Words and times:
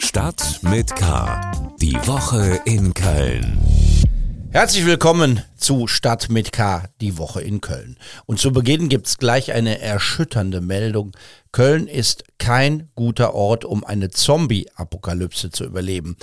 Stadt 0.00 0.60
mit 0.62 0.94
K. 0.96 1.52
Die 1.80 1.94
Woche 2.06 2.60
in 2.64 2.94
Köln. 2.94 3.58
Herzlich 4.50 4.86
willkommen 4.86 5.42
zu 5.56 5.86
Stadt 5.86 6.28
mit 6.30 6.52
K, 6.52 6.84
die 7.00 7.18
Woche 7.18 7.40
in 7.42 7.60
Köln. 7.60 7.96
Und 8.26 8.38
zu 8.38 8.52
Beginn 8.52 8.88
gibt's 8.88 9.18
gleich 9.18 9.52
eine 9.52 9.80
erschütternde 9.80 10.60
Meldung. 10.60 11.12
Köln 11.52 11.86
ist 11.86 12.24
kein 12.38 12.88
guter 12.94 13.34
Ort, 13.34 13.64
um 13.64 13.84
eine 13.84 14.10
Zombie-Apokalypse 14.10 15.50
zu 15.50 15.64
überleben. 15.64 16.16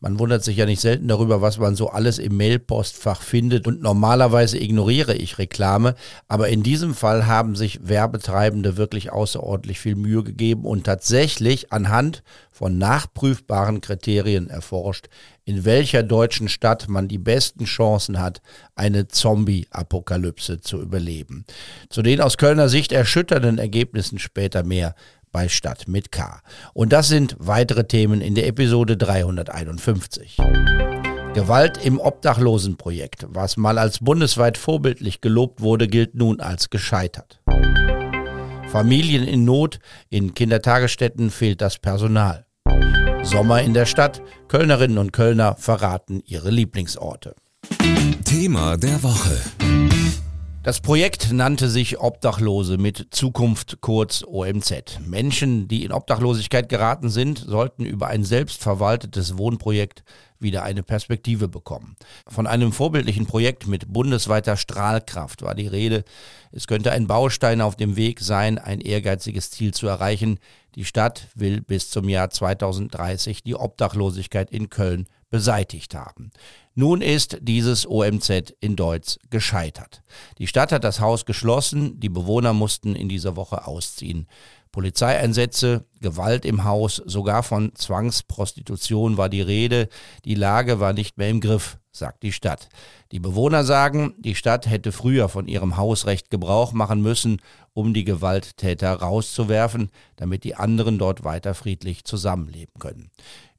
Man 0.00 0.20
wundert 0.20 0.44
sich 0.44 0.56
ja 0.56 0.64
nicht 0.64 0.80
selten 0.80 1.08
darüber, 1.08 1.42
was 1.42 1.58
man 1.58 1.74
so 1.74 1.88
alles 1.90 2.18
im 2.18 2.36
Mailpostfach 2.36 3.20
findet 3.20 3.66
und 3.66 3.82
normalerweise 3.82 4.56
ignoriere 4.56 5.14
ich 5.14 5.38
Reklame, 5.38 5.96
aber 6.28 6.48
in 6.48 6.62
diesem 6.62 6.94
Fall 6.94 7.26
haben 7.26 7.56
sich 7.56 7.80
Werbetreibende 7.82 8.76
wirklich 8.76 9.10
außerordentlich 9.10 9.80
viel 9.80 9.96
Mühe 9.96 10.22
gegeben 10.22 10.64
und 10.64 10.84
tatsächlich 10.84 11.72
anhand 11.72 12.22
von 12.52 12.78
nachprüfbaren 12.78 13.80
Kriterien 13.80 14.50
erforscht, 14.50 15.08
in 15.44 15.64
welcher 15.64 16.02
deutschen 16.02 16.48
Stadt 16.48 16.88
man 16.88 17.08
die 17.08 17.18
besten 17.18 17.64
Chancen 17.64 18.20
hat, 18.20 18.42
eine 18.76 19.08
Zombie-Apokalypse 19.08 20.60
zu 20.60 20.80
überleben. 20.80 21.44
Zu 21.88 22.02
den 22.02 22.20
aus 22.20 22.36
Kölner 22.36 22.68
Sicht 22.68 22.92
erschütternden 22.92 23.58
Ergebnissen 23.58 24.18
später 24.18 24.62
mehr 24.62 24.94
bei 25.32 25.48
Stadt 25.48 25.88
mit 25.88 26.12
K. 26.12 26.40
Und 26.74 26.92
das 26.92 27.08
sind 27.08 27.36
weitere 27.38 27.84
Themen 27.84 28.20
in 28.20 28.34
der 28.34 28.46
Episode 28.46 28.96
351. 28.96 30.36
Gewalt 31.34 31.84
im 31.84 32.00
Obdachlosenprojekt, 32.00 33.26
was 33.28 33.56
mal 33.56 33.78
als 33.78 34.00
bundesweit 34.00 34.58
vorbildlich 34.58 35.20
gelobt 35.20 35.60
wurde, 35.60 35.86
gilt 35.86 36.14
nun 36.14 36.40
als 36.40 36.70
gescheitert. 36.70 37.40
Familien 38.68 39.24
in 39.24 39.44
Not, 39.44 39.78
in 40.10 40.34
Kindertagesstätten 40.34 41.30
fehlt 41.30 41.60
das 41.60 41.78
Personal. 41.78 42.44
Sommer 43.22 43.62
in 43.62 43.74
der 43.74 43.86
Stadt, 43.86 44.22
Kölnerinnen 44.48 44.98
und 44.98 45.12
Kölner 45.12 45.56
verraten 45.56 46.22
ihre 46.24 46.50
Lieblingsorte. 46.50 47.34
Thema 48.24 48.76
der 48.76 49.02
Woche. 49.02 49.38
Das 50.68 50.82
Projekt 50.82 51.32
nannte 51.32 51.70
sich 51.70 51.98
Obdachlose 51.98 52.76
mit 52.76 53.06
Zukunft 53.08 53.80
kurz 53.80 54.22
OMZ. 54.22 55.00
Menschen, 55.00 55.66
die 55.66 55.82
in 55.82 55.92
Obdachlosigkeit 55.92 56.68
geraten 56.68 57.08
sind, 57.08 57.38
sollten 57.38 57.86
über 57.86 58.08
ein 58.08 58.22
selbstverwaltetes 58.22 59.38
Wohnprojekt 59.38 60.04
wieder 60.38 60.64
eine 60.64 60.82
Perspektive 60.82 61.48
bekommen. 61.48 61.96
Von 62.26 62.46
einem 62.46 62.72
vorbildlichen 62.72 63.24
Projekt 63.24 63.66
mit 63.66 63.90
bundesweiter 63.90 64.58
Strahlkraft 64.58 65.40
war 65.40 65.54
die 65.54 65.68
Rede. 65.68 66.04
Es 66.52 66.66
könnte 66.66 66.92
ein 66.92 67.06
Baustein 67.06 67.62
auf 67.62 67.74
dem 67.74 67.96
Weg 67.96 68.20
sein, 68.20 68.58
ein 68.58 68.82
ehrgeiziges 68.82 69.50
Ziel 69.50 69.72
zu 69.72 69.86
erreichen. 69.86 70.38
Die 70.74 70.84
Stadt 70.84 71.28
will 71.34 71.62
bis 71.62 71.88
zum 71.88 72.10
Jahr 72.10 72.28
2030 72.28 73.42
die 73.42 73.54
Obdachlosigkeit 73.54 74.50
in 74.50 74.68
Köln 74.68 75.06
beseitigt 75.30 75.94
haben. 75.94 76.30
Nun 76.80 77.02
ist 77.02 77.38
dieses 77.40 77.88
OMZ 77.88 78.54
in 78.60 78.76
Deutz 78.76 79.18
gescheitert. 79.30 80.04
Die 80.38 80.46
Stadt 80.46 80.70
hat 80.70 80.84
das 80.84 81.00
Haus 81.00 81.26
geschlossen, 81.26 81.98
die 81.98 82.08
Bewohner 82.08 82.52
mussten 82.52 82.94
in 82.94 83.08
dieser 83.08 83.34
Woche 83.34 83.66
ausziehen. 83.66 84.28
Polizeieinsätze, 84.70 85.86
Gewalt 86.00 86.44
im 86.44 86.62
Haus, 86.62 87.02
sogar 87.04 87.42
von 87.42 87.74
Zwangsprostitution 87.74 89.16
war 89.16 89.28
die 89.28 89.40
Rede. 89.40 89.88
Die 90.24 90.36
Lage 90.36 90.78
war 90.78 90.92
nicht 90.92 91.18
mehr 91.18 91.30
im 91.30 91.40
Griff, 91.40 91.78
sagt 91.90 92.22
die 92.22 92.30
Stadt. 92.30 92.68
Die 93.10 93.18
Bewohner 93.18 93.64
sagen, 93.64 94.14
die 94.16 94.36
Stadt 94.36 94.68
hätte 94.68 94.92
früher 94.92 95.28
von 95.28 95.48
ihrem 95.48 95.78
Hausrecht 95.78 96.30
Gebrauch 96.30 96.72
machen 96.72 97.02
müssen, 97.02 97.42
um 97.72 97.92
die 97.92 98.04
Gewalttäter 98.04 98.92
rauszuwerfen, 98.92 99.90
damit 100.14 100.44
die 100.44 100.54
anderen 100.54 100.98
dort 100.98 101.24
weiter 101.24 101.54
friedlich 101.54 102.04
zusammenleben 102.04 102.74
können. 102.78 103.10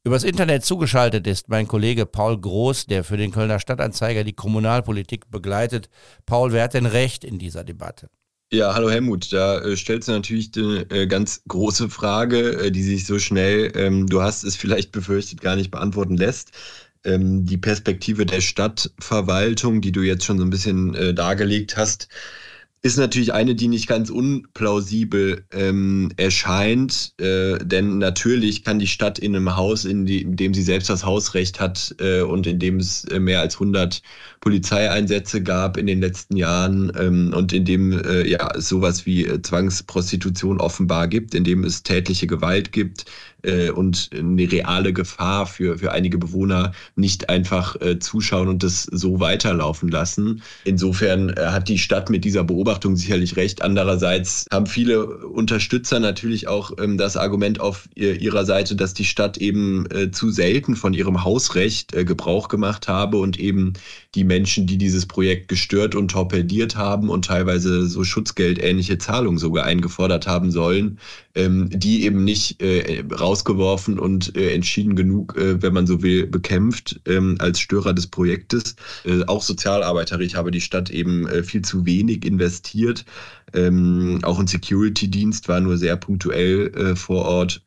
Übers 0.05 0.23
Internet 0.23 0.63
zugeschaltet 0.63 1.27
ist 1.27 1.49
mein 1.49 1.67
Kollege 1.67 2.05
Paul 2.05 2.39
Groß, 2.39 2.85
der 2.85 3.03
für 3.03 3.17
den 3.17 3.31
Kölner 3.31 3.59
Stadtanzeiger 3.59 4.23
die 4.23 4.33
Kommunalpolitik 4.33 5.29
begleitet. 5.29 5.89
Paul, 6.25 6.53
wer 6.53 6.63
hat 6.63 6.73
denn 6.73 6.85
recht 6.85 7.25
in 7.25 7.37
dieser 7.37 7.65
Debatte? 7.65 8.09
Ja, 8.51 8.73
hallo 8.73 8.89
Helmut, 8.89 9.31
da 9.33 9.59
äh, 9.59 9.75
stellst 9.75 10.07
du 10.07 10.13
natürlich 10.13 10.51
eine 10.55 10.89
äh, 10.89 11.05
ganz 11.05 11.43
große 11.49 11.89
Frage, 11.89 12.53
äh, 12.53 12.71
die 12.71 12.81
sich 12.81 13.05
so 13.05 13.19
schnell, 13.19 13.73
ähm, 13.75 14.07
du 14.07 14.21
hast 14.21 14.43
es 14.43 14.55
vielleicht 14.55 14.93
befürchtet, 14.93 15.41
gar 15.41 15.57
nicht 15.57 15.69
beantworten 15.69 16.15
lässt. 16.15 16.51
Ähm, 17.03 17.45
die 17.45 17.57
Perspektive 17.57 18.25
der 18.25 18.41
Stadtverwaltung, 18.41 19.81
die 19.81 19.91
du 19.91 20.01
jetzt 20.01 20.23
schon 20.23 20.37
so 20.37 20.45
ein 20.45 20.49
bisschen 20.49 20.95
äh, 20.95 21.13
dargelegt 21.13 21.75
hast, 21.75 22.07
ist 22.81 22.97
natürlich 22.97 23.33
eine, 23.33 23.55
die 23.55 23.67
nicht 23.67 23.87
ganz 23.87 24.09
unplausibel 24.09 25.43
ähm, 25.51 26.11
erscheint, 26.15 27.13
äh, 27.19 27.57
denn 27.59 27.97
natürlich 27.97 28.63
kann 28.63 28.79
die 28.79 28.87
Stadt 28.87 29.19
in 29.19 29.35
einem 29.35 29.57
Haus, 29.57 29.83
in, 29.83 30.05
die, 30.05 30.21
in 30.21 30.37
dem 30.37 30.53
sie 30.53 30.61
selbst 30.61 30.89
das 30.89 31.03
Hausrecht 31.03 31.59
hat 31.59 31.93
äh, 31.99 32.21
und 32.21 32.47
in 32.47 32.57
dem 32.57 32.77
es 32.77 33.03
äh, 33.05 33.19
mehr 33.19 33.41
als 33.41 33.55
100 33.55 34.01
Polizeieinsätze 34.39 35.43
gab 35.43 35.75
in 35.75 35.87
den 35.87 35.99
letzten 35.99 36.37
Jahren 36.37 36.91
ähm, 36.97 37.33
und 37.35 37.51
in 37.51 37.65
dem 37.65 37.91
äh, 37.91 38.25
ja, 38.25 38.49
sowas 38.57 39.05
wie 39.05 39.25
äh, 39.25 39.41
Zwangsprostitution 39.41 40.61
offenbar 40.61 41.09
gibt, 41.09 41.35
in 41.35 41.43
dem 41.43 41.65
es 41.65 41.83
tätliche 41.83 42.27
Gewalt 42.27 42.71
gibt, 42.71 43.05
äh, 43.41 43.69
und 43.71 44.09
eine 44.13 44.49
reale 44.51 44.93
Gefahr 44.93 45.45
für, 45.47 45.77
für 45.77 45.91
einige 45.91 46.17
Bewohner 46.17 46.71
nicht 46.95 47.29
einfach 47.29 47.75
zuschauen 47.99 48.47
und 48.47 48.63
das 48.63 48.83
so 48.83 49.19
weiterlaufen 49.19 49.89
lassen. 49.89 50.41
Insofern 50.65 51.33
hat 51.35 51.69
die 51.69 51.77
Stadt 51.77 52.09
mit 52.09 52.25
dieser 52.25 52.43
Beobachtung 52.43 52.68
sicherlich 52.95 53.35
recht. 53.35 53.61
Andererseits 53.61 54.45
haben 54.51 54.65
viele 54.65 55.27
Unterstützer 55.27 55.99
natürlich 55.99 56.47
auch 56.47 56.71
ähm, 56.79 56.97
das 56.97 57.17
Argument 57.17 57.59
auf 57.59 57.89
ihrer 57.95 58.45
Seite, 58.45 58.75
dass 58.75 58.93
die 58.93 59.05
Stadt 59.05 59.37
eben 59.37 59.89
äh, 59.91 60.11
zu 60.11 60.29
selten 60.29 60.75
von 60.75 60.93
ihrem 60.93 61.23
Hausrecht 61.23 61.93
äh, 61.93 62.05
Gebrauch 62.05 62.47
gemacht 62.47 62.87
habe 62.87 63.17
und 63.17 63.39
eben 63.39 63.73
die 64.15 64.23
Menschen, 64.23 64.67
die 64.67 64.77
dieses 64.77 65.05
Projekt 65.05 65.47
gestört 65.47 65.95
und 65.95 66.11
torpediert 66.11 66.75
haben 66.75 67.09
und 67.09 67.25
teilweise 67.25 67.85
so 67.87 68.03
Schutzgeldähnliche 68.03 68.97
Zahlungen 68.97 69.37
sogar 69.37 69.65
eingefordert 69.65 70.27
haben 70.27 70.51
sollen, 70.51 70.99
ähm, 71.35 71.69
die 71.71 72.03
eben 72.05 72.23
nicht 72.23 72.61
äh, 72.61 73.03
rausgeworfen 73.13 73.99
und 73.99 74.35
äh, 74.35 74.53
entschieden 74.53 74.95
genug, 74.95 75.37
äh, 75.37 75.61
wenn 75.61 75.73
man 75.73 75.87
so 75.87 76.01
will, 76.01 76.27
bekämpft 76.27 76.99
ähm, 77.05 77.35
als 77.39 77.59
Störer 77.59 77.93
des 77.93 78.07
Projektes. 78.07 78.75
Äh, 79.05 79.23
auch 79.25 79.41
sozialarbeiterisch 79.41 80.35
habe 80.35 80.51
die 80.51 80.61
Stadt 80.61 80.89
eben 80.89 81.27
äh, 81.27 81.43
viel 81.43 81.61
zu 81.61 81.85
wenig 81.85 82.25
investiert. 82.25 83.05
Ähm, 83.53 84.19
auch 84.23 84.39
ein 84.39 84.47
Security-Dienst 84.47 85.47
war 85.47 85.59
nur 85.59 85.77
sehr 85.77 85.97
punktuell 85.97 86.67
äh, 86.75 86.95
vor 86.95 87.25
Ort 87.25 87.61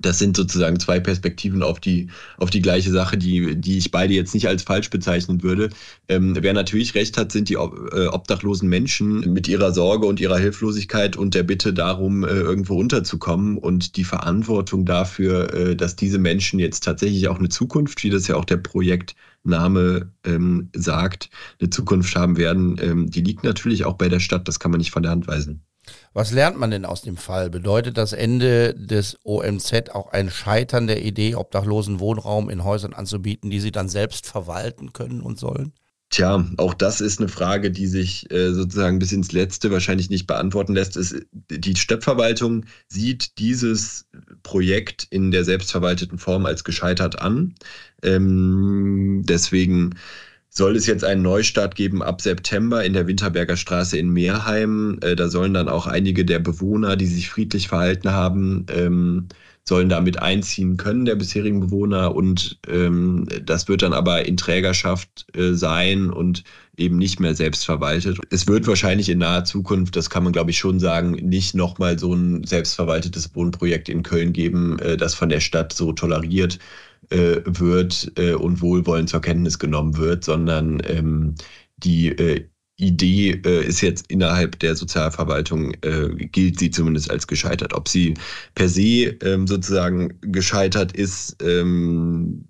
das 0.00 0.18
sind 0.18 0.36
sozusagen 0.36 0.78
zwei 0.78 1.00
Perspektiven 1.00 1.62
auf 1.62 1.80
die, 1.80 2.08
auf 2.38 2.50
die 2.50 2.62
gleiche 2.62 2.90
Sache, 2.90 3.16
die, 3.16 3.56
die 3.56 3.78
ich 3.78 3.90
beide 3.90 4.14
jetzt 4.14 4.34
nicht 4.34 4.48
als 4.48 4.62
falsch 4.62 4.90
bezeichnen 4.90 5.42
würde. 5.42 5.70
Ähm, 6.08 6.36
wer 6.40 6.52
natürlich 6.52 6.94
recht 6.94 7.16
hat, 7.16 7.32
sind 7.32 7.48
die 7.48 7.54
äh, 7.54 8.06
obdachlosen 8.08 8.68
Menschen 8.68 9.32
mit 9.32 9.48
ihrer 9.48 9.72
Sorge 9.72 10.06
und 10.06 10.20
ihrer 10.20 10.38
Hilflosigkeit 10.38 11.16
und 11.16 11.34
der 11.34 11.42
Bitte 11.42 11.72
darum, 11.72 12.24
äh, 12.24 12.28
irgendwo 12.28 12.78
unterzukommen 12.78 13.58
und 13.58 13.96
die 13.96 14.04
Verantwortung 14.04 14.84
dafür, 14.84 15.52
äh, 15.54 15.76
dass 15.76 15.96
diese 15.96 16.18
Menschen 16.18 16.58
jetzt 16.58 16.84
tatsächlich 16.84 17.28
auch 17.28 17.38
eine 17.38 17.48
Zukunft, 17.48 18.02
wie 18.04 18.10
das 18.10 18.26
ja 18.26 18.36
auch 18.36 18.44
der 18.44 18.58
Projektname 18.58 20.10
ähm, 20.24 20.68
sagt, 20.74 21.30
eine 21.60 21.70
Zukunft 21.70 22.14
haben 22.16 22.36
werden, 22.36 22.76
ähm, 22.80 23.10
die 23.10 23.22
liegt 23.22 23.44
natürlich 23.44 23.84
auch 23.84 23.94
bei 23.94 24.08
der 24.08 24.20
Stadt, 24.20 24.48
das 24.48 24.60
kann 24.60 24.70
man 24.70 24.78
nicht 24.78 24.90
von 24.90 25.02
der 25.02 25.12
Hand 25.12 25.26
weisen. 25.26 25.62
Was 26.16 26.32
lernt 26.32 26.56
man 26.56 26.70
denn 26.70 26.86
aus 26.86 27.02
dem 27.02 27.18
Fall? 27.18 27.50
Bedeutet 27.50 27.98
das 27.98 28.14
Ende 28.14 28.72
des 28.74 29.18
OMZ 29.22 29.90
auch 29.92 30.12
ein 30.12 30.30
Scheitern 30.30 30.86
der 30.86 31.04
Idee, 31.04 31.34
obdachlosen 31.34 32.00
Wohnraum 32.00 32.48
in 32.48 32.64
Häusern 32.64 32.94
anzubieten, 32.94 33.50
die 33.50 33.60
sie 33.60 33.70
dann 33.70 33.90
selbst 33.90 34.26
verwalten 34.26 34.94
können 34.94 35.20
und 35.20 35.38
sollen? 35.38 35.74
Tja, 36.08 36.46
auch 36.56 36.72
das 36.72 37.02
ist 37.02 37.20
eine 37.20 37.28
Frage, 37.28 37.70
die 37.70 37.86
sich 37.86 38.30
äh, 38.30 38.54
sozusagen 38.54 38.98
bis 38.98 39.12
ins 39.12 39.32
Letzte 39.32 39.70
wahrscheinlich 39.70 40.08
nicht 40.08 40.26
beantworten 40.26 40.72
lässt. 40.72 40.96
Es, 40.96 41.14
die 41.50 41.76
Stadtverwaltung 41.76 42.64
sieht 42.88 43.38
dieses 43.38 44.06
Projekt 44.42 45.06
in 45.10 45.30
der 45.30 45.44
selbstverwalteten 45.44 46.16
Form 46.16 46.46
als 46.46 46.64
gescheitert 46.64 47.20
an. 47.20 47.56
Ähm, 48.02 49.22
deswegen 49.26 49.96
soll 50.56 50.74
es 50.74 50.86
jetzt 50.86 51.04
einen 51.04 51.20
Neustart 51.20 51.74
geben 51.74 52.02
ab 52.02 52.22
September 52.22 52.82
in 52.82 52.94
der 52.94 53.06
Winterberger 53.06 53.56
Straße 53.56 53.98
in 53.98 54.08
Meerheim. 54.08 54.98
Äh, 55.02 55.14
da 55.14 55.28
sollen 55.28 55.52
dann 55.52 55.68
auch 55.68 55.86
einige 55.86 56.24
der 56.24 56.38
Bewohner, 56.38 56.96
die 56.96 57.06
sich 57.06 57.28
friedlich 57.28 57.68
verhalten 57.68 58.10
haben, 58.10 58.64
ähm, 58.74 59.28
sollen 59.68 59.90
damit 59.90 60.22
einziehen 60.22 60.78
können, 60.78 61.04
der 61.04 61.16
bisherigen 61.16 61.60
Bewohner. 61.60 62.14
Und 62.14 62.58
ähm, 62.68 63.26
das 63.44 63.68
wird 63.68 63.82
dann 63.82 63.92
aber 63.92 64.24
in 64.24 64.38
Trägerschaft 64.38 65.26
äh, 65.36 65.52
sein 65.52 66.08
und 66.08 66.42
eben 66.78 66.96
nicht 66.96 67.20
mehr 67.20 67.34
selbst 67.34 67.66
verwaltet. 67.66 68.18
Es 68.30 68.46
wird 68.46 68.66
wahrscheinlich 68.66 69.10
in 69.10 69.18
naher 69.18 69.44
Zukunft, 69.44 69.94
das 69.94 70.08
kann 70.08 70.24
man 70.24 70.32
glaube 70.32 70.52
ich 70.52 70.58
schon 70.58 70.80
sagen, 70.80 71.12
nicht 71.12 71.54
nochmal 71.54 71.98
so 71.98 72.14
ein 72.14 72.44
selbstverwaltetes 72.44 73.34
Wohnprojekt 73.34 73.90
in 73.90 74.02
Köln 74.02 74.32
geben, 74.32 74.78
äh, 74.78 74.96
das 74.96 75.14
von 75.14 75.28
der 75.28 75.40
Stadt 75.40 75.74
so 75.74 75.92
toleriert 75.92 76.58
äh, 77.10 77.40
wird 77.44 78.12
äh, 78.16 78.34
und 78.34 78.60
Wohlwollen 78.60 79.06
zur 79.06 79.20
Kenntnis 79.20 79.58
genommen 79.58 79.96
wird, 79.96 80.24
sondern 80.24 80.82
ähm, 80.86 81.34
die 81.78 82.08
äh, 82.08 82.48
Idee 82.78 83.40
äh, 83.44 83.66
ist 83.66 83.80
jetzt 83.80 84.10
innerhalb 84.10 84.58
der 84.58 84.76
Sozialverwaltung, 84.76 85.72
äh, 85.82 86.08
gilt 86.26 86.58
sie 86.58 86.70
zumindest 86.70 87.10
als 87.10 87.26
gescheitert. 87.26 87.72
Ob 87.72 87.88
sie 87.88 88.14
per 88.54 88.68
se 88.68 89.16
ähm, 89.22 89.46
sozusagen 89.46 90.18
gescheitert 90.20 90.92
ist, 90.92 91.36
ähm, 91.42 92.48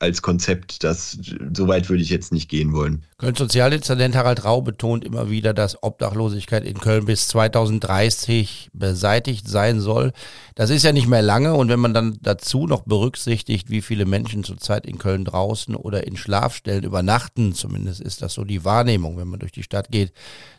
als 0.00 0.22
Konzept, 0.22 0.82
das 0.82 1.16
so 1.54 1.68
weit 1.68 1.88
würde 1.88 2.02
ich 2.02 2.10
jetzt 2.10 2.32
nicht 2.32 2.48
gehen 2.48 2.72
wollen. 2.72 3.04
Kölns 3.16 3.38
Sozialdezernent 3.38 4.16
Harald 4.16 4.44
Rau 4.44 4.60
betont 4.60 5.04
immer 5.04 5.30
wieder, 5.30 5.54
dass 5.54 5.82
Obdachlosigkeit 5.82 6.64
in 6.64 6.78
Köln 6.78 7.06
bis 7.06 7.28
2030 7.28 8.70
beseitigt 8.72 9.48
sein 9.48 9.80
soll. 9.80 10.12
Das 10.56 10.70
ist 10.70 10.82
ja 10.82 10.92
nicht 10.92 11.06
mehr 11.06 11.22
lange 11.22 11.54
und 11.54 11.68
wenn 11.68 11.80
man 11.80 11.94
dann 11.94 12.18
dazu 12.20 12.66
noch 12.66 12.82
berücksichtigt, 12.82 13.70
wie 13.70 13.82
viele 13.82 14.04
Menschen 14.04 14.42
zurzeit 14.42 14.84
in 14.84 14.98
Köln 14.98 15.24
draußen 15.24 15.76
oder 15.76 16.06
in 16.06 16.16
Schlafstellen 16.16 16.84
übernachten, 16.84 17.54
zumindest 17.54 18.00
ist 18.00 18.20
das 18.20 18.34
so 18.34 18.44
die 18.44 18.64
Wahrnehmung, 18.64 19.16
wenn 19.16 19.28
man 19.28 19.40
durch 19.40 19.52
die 19.52 19.62
Stadt 19.62 19.90
geht, 19.90 20.12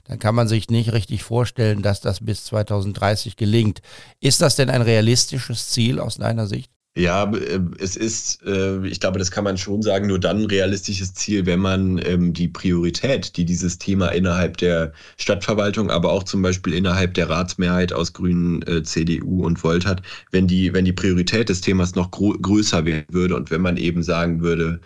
dann 0.06 0.18
kann 0.18 0.36
man 0.36 0.48
sich 0.48 0.70
nicht 0.70 0.94
richtig 0.94 1.24
vorstellen, 1.24 1.82
dass 1.82 2.00
das 2.00 2.20
bis 2.20 2.46
2030 2.46 3.36
gelingt. 3.36 3.82
Ist 4.22 4.42
das 4.42 4.56
denn 4.56 4.70
ein 4.70 4.82
realistisches 4.82 5.70
Ziel 5.70 6.00
aus 6.00 6.16
deiner 6.16 6.48
Sicht? 6.48 6.75
Ja, 6.98 7.30
äh, 7.34 7.60
es 7.78 7.98
ist, 7.98 8.42
äh, 8.46 8.86
ich 8.88 9.02
glaube, 9.02 9.20
das 9.20 9.30
kann 9.30 9.44
man 9.44 9.58
schon 9.58 9.82
sagen, 9.82 10.08
nur 10.08 10.18
dann 10.20 10.40
ein 10.44 10.46
realistisches 10.46 11.14
Ziel, 11.14 11.46
wenn 11.46 11.60
man 11.60 11.98
ähm, 12.06 12.32
die 12.32 12.48
Priorität, 12.48 13.36
die 13.36 13.44
dieses 13.44 13.78
Thema 13.80 14.08
innerhalb 14.10 14.58
der 14.58 14.94
Stadtverwaltung, 15.18 15.90
aber 15.90 16.12
auch 16.14 16.24
zum 16.24 16.42
Beispiel 16.42 16.74
innerhalb 16.74 17.14
der 17.14 17.30
Ratsmehrheit 17.30 17.92
aus 17.92 18.14
Grünen, 18.14 18.62
äh, 18.64 18.84
CDU 18.84 19.46
und 19.46 19.62
Volt 19.62 19.86
hat, 19.86 20.04
wenn 20.32 20.48
die, 20.48 20.74
wenn 20.74 20.86
die 20.86 20.94
Priorität 20.94 21.50
des 21.50 21.60
Themas 21.60 21.96
noch 21.96 22.12
größer 22.12 22.86
werden 22.86 23.06
würde 23.14 23.36
und 23.36 23.52
wenn 23.52 23.62
man 23.62 23.76
eben 23.76 24.02
sagen 24.02 24.42
würde, 24.42 24.80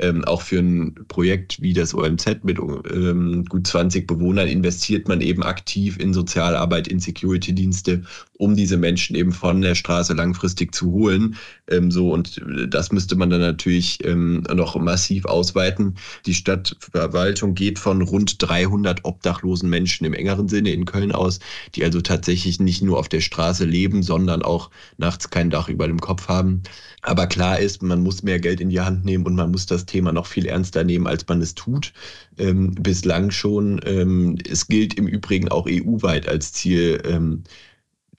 ähm, 0.00 0.24
auch 0.24 0.42
für 0.42 0.58
ein 0.58 0.94
Projekt 1.08 1.62
wie 1.62 1.72
das 1.72 1.94
OMZ 1.94 2.42
mit 2.42 2.58
ähm, 2.58 3.44
gut 3.48 3.66
20 3.66 4.06
Bewohnern 4.06 4.48
investiert 4.48 5.08
man 5.08 5.20
eben 5.20 5.42
aktiv 5.44 5.98
in 5.98 6.12
Sozialarbeit, 6.12 6.88
in 6.88 6.98
Security-Dienste, 6.98 8.02
um 8.36 8.56
diese 8.56 8.76
Menschen 8.76 9.14
eben 9.16 9.32
von 9.32 9.60
der 9.60 9.74
Straße 9.74 10.12
langfristig 10.12 10.74
zu 10.74 10.90
holen. 10.92 11.36
Ähm, 11.68 11.90
so 11.90 12.12
und 12.12 12.40
das 12.68 12.90
müsste 12.92 13.16
man 13.16 13.30
dann 13.30 13.40
natürlich 13.40 14.04
ähm, 14.04 14.44
noch 14.52 14.76
massiv 14.76 15.24
ausweiten. 15.24 15.94
Die 16.26 16.34
Stadtverwaltung 16.34 17.54
geht 17.54 17.78
von 17.78 18.02
rund 18.02 18.36
300 18.42 19.04
obdachlosen 19.04 19.70
Menschen 19.70 20.04
im 20.04 20.14
engeren 20.14 20.48
Sinne 20.48 20.70
in 20.70 20.84
Köln 20.84 21.12
aus, 21.12 21.38
die 21.74 21.84
also 21.84 22.00
tatsächlich 22.00 22.58
nicht 22.58 22.82
nur 22.82 22.98
auf 22.98 23.08
der 23.08 23.20
Straße 23.20 23.64
leben, 23.64 24.02
sondern 24.02 24.42
auch 24.42 24.70
nachts 24.98 25.30
kein 25.30 25.50
Dach 25.50 25.68
über 25.68 25.86
dem 25.86 26.00
Kopf 26.00 26.28
haben. 26.28 26.62
Aber 27.02 27.26
klar 27.26 27.58
ist, 27.58 27.82
man 27.82 28.02
muss 28.02 28.22
mehr 28.22 28.40
Geld 28.40 28.60
in 28.60 28.70
die 28.70 28.80
Hand 28.80 29.04
nehmen 29.04 29.26
und 29.26 29.34
man 29.34 29.50
muss 29.50 29.66
das 29.66 29.86
Thema 29.86 30.12
noch 30.12 30.26
viel 30.26 30.46
ernster 30.46 30.84
nehmen, 30.84 31.06
als 31.06 31.26
man 31.28 31.40
es 31.40 31.54
tut. 31.54 31.92
Ähm, 32.38 32.74
bislang 32.74 33.30
schon. 33.30 33.80
Ähm, 33.84 34.38
es 34.48 34.66
gilt 34.66 34.94
im 34.94 35.06
Übrigen 35.06 35.48
auch 35.50 35.66
EU-weit 35.68 36.28
als 36.28 36.52
Ziel, 36.52 37.00
ähm, 37.04 37.44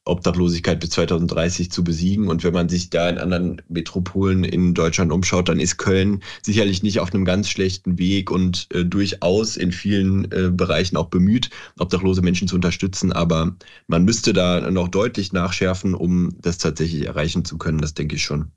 Obdachlosigkeit 0.05 0.79
bis 0.79 0.91
2030 0.91 1.71
zu 1.71 1.83
besiegen. 1.83 2.27
Und 2.27 2.43
wenn 2.43 2.53
man 2.53 2.69
sich 2.69 2.89
da 2.89 3.09
in 3.09 3.17
anderen 3.17 3.61
Metropolen 3.67 4.43
in 4.43 4.73
Deutschland 4.73 5.11
umschaut, 5.11 5.49
dann 5.49 5.59
ist 5.59 5.77
Köln 5.77 6.21
sicherlich 6.41 6.83
nicht 6.83 6.99
auf 6.99 7.13
einem 7.13 7.25
ganz 7.25 7.49
schlechten 7.49 7.97
Weg 7.97 8.31
und 8.31 8.67
äh, 8.73 8.85
durchaus 8.85 9.57
in 9.57 9.71
vielen 9.71 10.31
äh, 10.31 10.51
Bereichen 10.51 10.95
auch 10.97 11.07
bemüht, 11.07 11.49
obdachlose 11.79 12.21
Menschen 12.21 12.47
zu 12.47 12.55
unterstützen. 12.55 13.11
Aber 13.11 13.55
man 13.87 14.05
müsste 14.05 14.33
da 14.33 14.71
noch 14.71 14.87
deutlich 14.87 15.33
nachschärfen, 15.33 15.95
um 15.95 16.29
das 16.39 16.59
tatsächlich 16.59 17.05
erreichen 17.05 17.43
zu 17.43 17.57
können. 17.57 17.79
Das 17.79 17.93
denke 17.93 18.15
ich 18.15 18.23
schon 18.23 18.51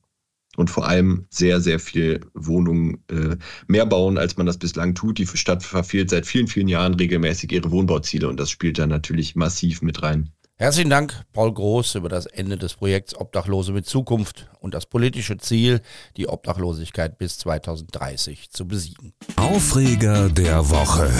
und 0.59 0.71
vor 0.71 0.89
allem 0.89 1.25
sehr, 1.31 1.61
sehr 1.61 1.79
viel 1.79 2.21
Wohnungen 2.35 3.05
äh, 3.09 3.37
mehr 3.69 3.87
bauen, 3.87 4.19
als 4.19 4.37
man 4.37 4.47
das 4.47 4.59
bislang 4.59 4.97
tut. 4.97 5.19
Die 5.19 5.27
Stadt 5.27 5.62
verfehlt 5.62 6.11
seit 6.11 6.27
vielen, 6.27 6.49
vielen 6.49 6.67
Jahren 6.67 6.95
regelmäßig 6.95 7.53
ihre 7.53 7.71
Wohnbauziele 7.71 8.29
und 8.29 8.41
das 8.41 8.50
spielt 8.50 8.77
da 8.77 8.87
natürlich 8.89 9.37
massiv 9.37 9.83
mit 9.83 10.03
rein. 10.03 10.33
Herzlichen 10.60 10.90
Dank, 10.90 11.22
Paul 11.32 11.55
Groß, 11.55 11.94
über 11.94 12.08
das 12.08 12.26
Ende 12.26 12.56
des 12.56 12.75
Projekts 12.75 13.14
Obdachlose 13.14 13.70
mit 13.70 13.87
Zukunft 13.87 14.49
und 14.58 14.75
das 14.75 14.87
politische 14.87 15.38
Ziel, 15.38 15.81
die 16.16 16.26
Obdachlosigkeit 16.26 17.16
bis 17.16 17.38
2030 17.38 18.50
zu 18.50 18.66
besiegen. 18.66 19.12
Aufreger 19.37 20.28
der 20.28 20.69
Woche. 20.69 21.12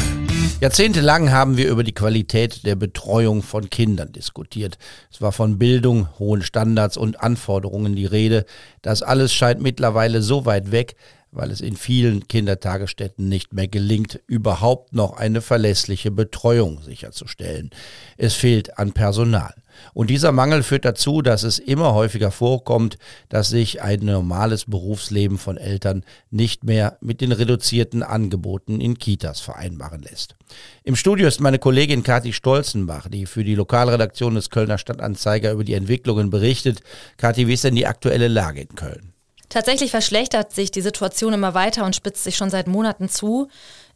Jahrzehntelang 0.61 1.31
haben 1.31 1.57
wir 1.57 1.69
über 1.69 1.85
die 1.85 1.95
Qualität 1.95 2.67
der 2.67 2.75
Betreuung 2.75 3.45
von 3.45 3.71
Kindern 3.71 4.11
diskutiert. 4.11 4.77
Es 5.13 5.23
war 5.23 5.31
von 5.31 5.57
Bildung, 5.57 6.09
hohen 6.19 6.43
Standards 6.43 6.97
und 6.97 7.21
Anforderungen 7.21 7.95
die 7.95 8.07
Rede. 8.07 8.45
Das 8.83 9.05
alles 9.05 9.33
scheint 9.33 9.63
mittlerweile 9.63 10.21
so 10.21 10.47
weit 10.47 10.73
weg, 10.73 10.97
weil 11.31 11.51
es 11.51 11.61
in 11.61 11.77
vielen 11.77 12.27
Kindertagesstätten 12.29 13.29
nicht 13.29 13.53
mehr 13.53 13.69
gelingt, 13.69 14.21
überhaupt 14.27 14.93
noch 14.93 15.17
eine 15.17 15.41
verlässliche 15.41 16.11
Betreuung 16.11 16.83
sicherzustellen. 16.83 17.71
Es 18.17 18.35
fehlt 18.35 18.79
an 18.79 18.93
Personal. 18.93 19.55
Und 19.95 20.11
dieser 20.11 20.33
Mangel 20.33 20.63
führt 20.63 20.85
dazu, 20.85 21.23
dass 21.23 21.43
es 21.43 21.59
immer 21.59 21.95
häufiger 21.95 22.31
vorkommt, 22.31 22.99
dass 23.29 23.49
sich 23.49 23.83
ein 23.83 24.01
normales 24.01 24.65
Berufsleben 24.65 25.39
von 25.39 25.57
Eltern 25.57 26.05
nicht 26.31 26.65
mehr 26.65 26.99
mit 27.01 27.21
den 27.21 27.33
reduzierten 27.33 28.03
Angeboten 28.03 28.81
in 28.81 28.99
Kitas 28.99 29.41
vereinbaren 29.41 30.03
lässt. 30.03 30.35
Im 30.83 30.97
Studio 30.97 31.29
ist 31.29 31.41
meine 31.41 31.59
Kollegin 31.59 32.03
Kathi 32.03 32.33
Stolzenbach, 32.33 33.09
die 33.09 33.27
für 33.27 33.45
die 33.45 33.55
Lokalredaktion 33.55 34.35
des 34.35 34.51
Kölner 34.51 34.79
Stadtanzeiger 34.79 35.53
über 35.53 35.65
die 35.65 35.75
Entwicklungen 35.75 36.31
berichtet. 36.31 36.81
Kathi, 37.17 37.47
wie 37.47 37.55
ist 37.55 37.65
denn 37.65 37.77
die 37.77 37.87
aktuelle 37.87 38.29
Lage 38.29 38.63
in 38.63 38.75
Köln? 38.75 39.13
Tatsächlich 39.49 39.91
verschlechtert 39.91 40.53
sich 40.53 40.71
die 40.71 40.83
Situation 40.83 41.33
immer 41.33 41.55
weiter 41.55 41.85
und 41.85 41.97
spitzt 41.97 42.25
sich 42.25 42.37
schon 42.37 42.51
seit 42.51 42.67
Monaten 42.67 43.09
zu. 43.09 43.49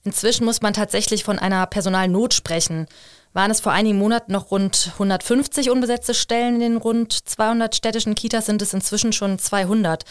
Inzwischen 0.04 0.44
muss 0.44 0.62
man 0.62 0.72
tatsächlich 0.72 1.24
von 1.24 1.38
einer 1.38 1.66
Personalnot 1.66 2.32
sprechen. 2.34 2.86
Waren 3.34 3.50
es 3.50 3.60
vor 3.60 3.72
einigen 3.72 3.98
Monaten 3.98 4.32
noch 4.32 4.50
rund 4.50 4.90
150 4.94 5.70
unbesetzte 5.70 6.14
Stellen 6.14 6.56
in 6.56 6.60
den 6.60 6.76
rund 6.76 7.12
200 7.12 7.74
städtischen 7.74 8.14
Kitas, 8.14 8.46
sind 8.46 8.62
es 8.62 8.74
inzwischen 8.74 9.12
schon 9.12 9.38
200. 9.38 10.04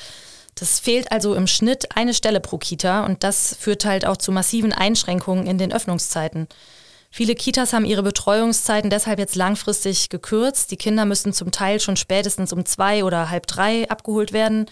Das 0.55 0.79
fehlt 0.79 1.11
also 1.11 1.33
im 1.35 1.47
Schnitt 1.47 1.95
eine 1.95 2.13
Stelle 2.13 2.39
pro 2.39 2.57
Kita 2.57 3.05
und 3.05 3.23
das 3.23 3.55
führt 3.59 3.85
halt 3.85 4.05
auch 4.05 4.17
zu 4.17 4.31
massiven 4.31 4.73
Einschränkungen 4.73 5.47
in 5.47 5.57
den 5.57 5.73
Öffnungszeiten. 5.73 6.47
Viele 7.09 7.35
Kitas 7.35 7.73
haben 7.73 7.83
ihre 7.83 8.03
Betreuungszeiten 8.03 8.89
deshalb 8.89 9.19
jetzt 9.19 9.35
langfristig 9.35 10.09
gekürzt. 10.09 10.71
Die 10.71 10.77
Kinder 10.77 11.05
müssen 11.05 11.33
zum 11.33 11.51
Teil 11.51 11.79
schon 11.79 11.97
spätestens 11.97 12.53
um 12.53 12.65
zwei 12.65 13.03
oder 13.03 13.29
halb 13.29 13.47
drei 13.47 13.89
abgeholt 13.89 14.31
werden. 14.31 14.67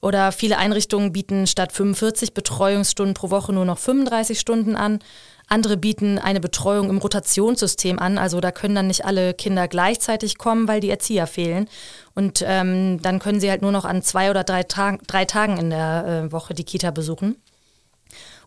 Oder 0.00 0.30
viele 0.30 0.58
Einrichtungen 0.58 1.12
bieten 1.12 1.46
statt 1.46 1.72
45 1.72 2.32
Betreuungsstunden 2.32 3.14
pro 3.14 3.30
Woche 3.30 3.52
nur 3.52 3.64
noch 3.64 3.78
35 3.78 4.38
Stunden 4.38 4.76
an. 4.76 5.00
Andere 5.48 5.76
bieten 5.76 6.18
eine 6.18 6.40
Betreuung 6.40 6.90
im 6.90 6.98
Rotationssystem 6.98 7.98
an. 7.98 8.18
Also 8.18 8.40
da 8.40 8.52
können 8.52 8.74
dann 8.74 8.86
nicht 8.86 9.04
alle 9.04 9.34
Kinder 9.34 9.66
gleichzeitig 9.66 10.38
kommen, 10.38 10.68
weil 10.68 10.80
die 10.80 10.90
Erzieher 10.90 11.26
fehlen. 11.26 11.68
Und 12.14 12.44
ähm, 12.46 13.00
dann 13.02 13.18
können 13.18 13.40
sie 13.40 13.50
halt 13.50 13.62
nur 13.62 13.72
noch 13.72 13.84
an 13.84 14.02
zwei 14.02 14.30
oder 14.30 14.44
drei, 14.44 14.62
Tag 14.62 15.06
drei 15.08 15.24
Tagen 15.24 15.56
in 15.56 15.70
der 15.70 16.26
äh, 16.26 16.32
Woche 16.32 16.54
die 16.54 16.64
Kita 16.64 16.90
besuchen. 16.90 17.36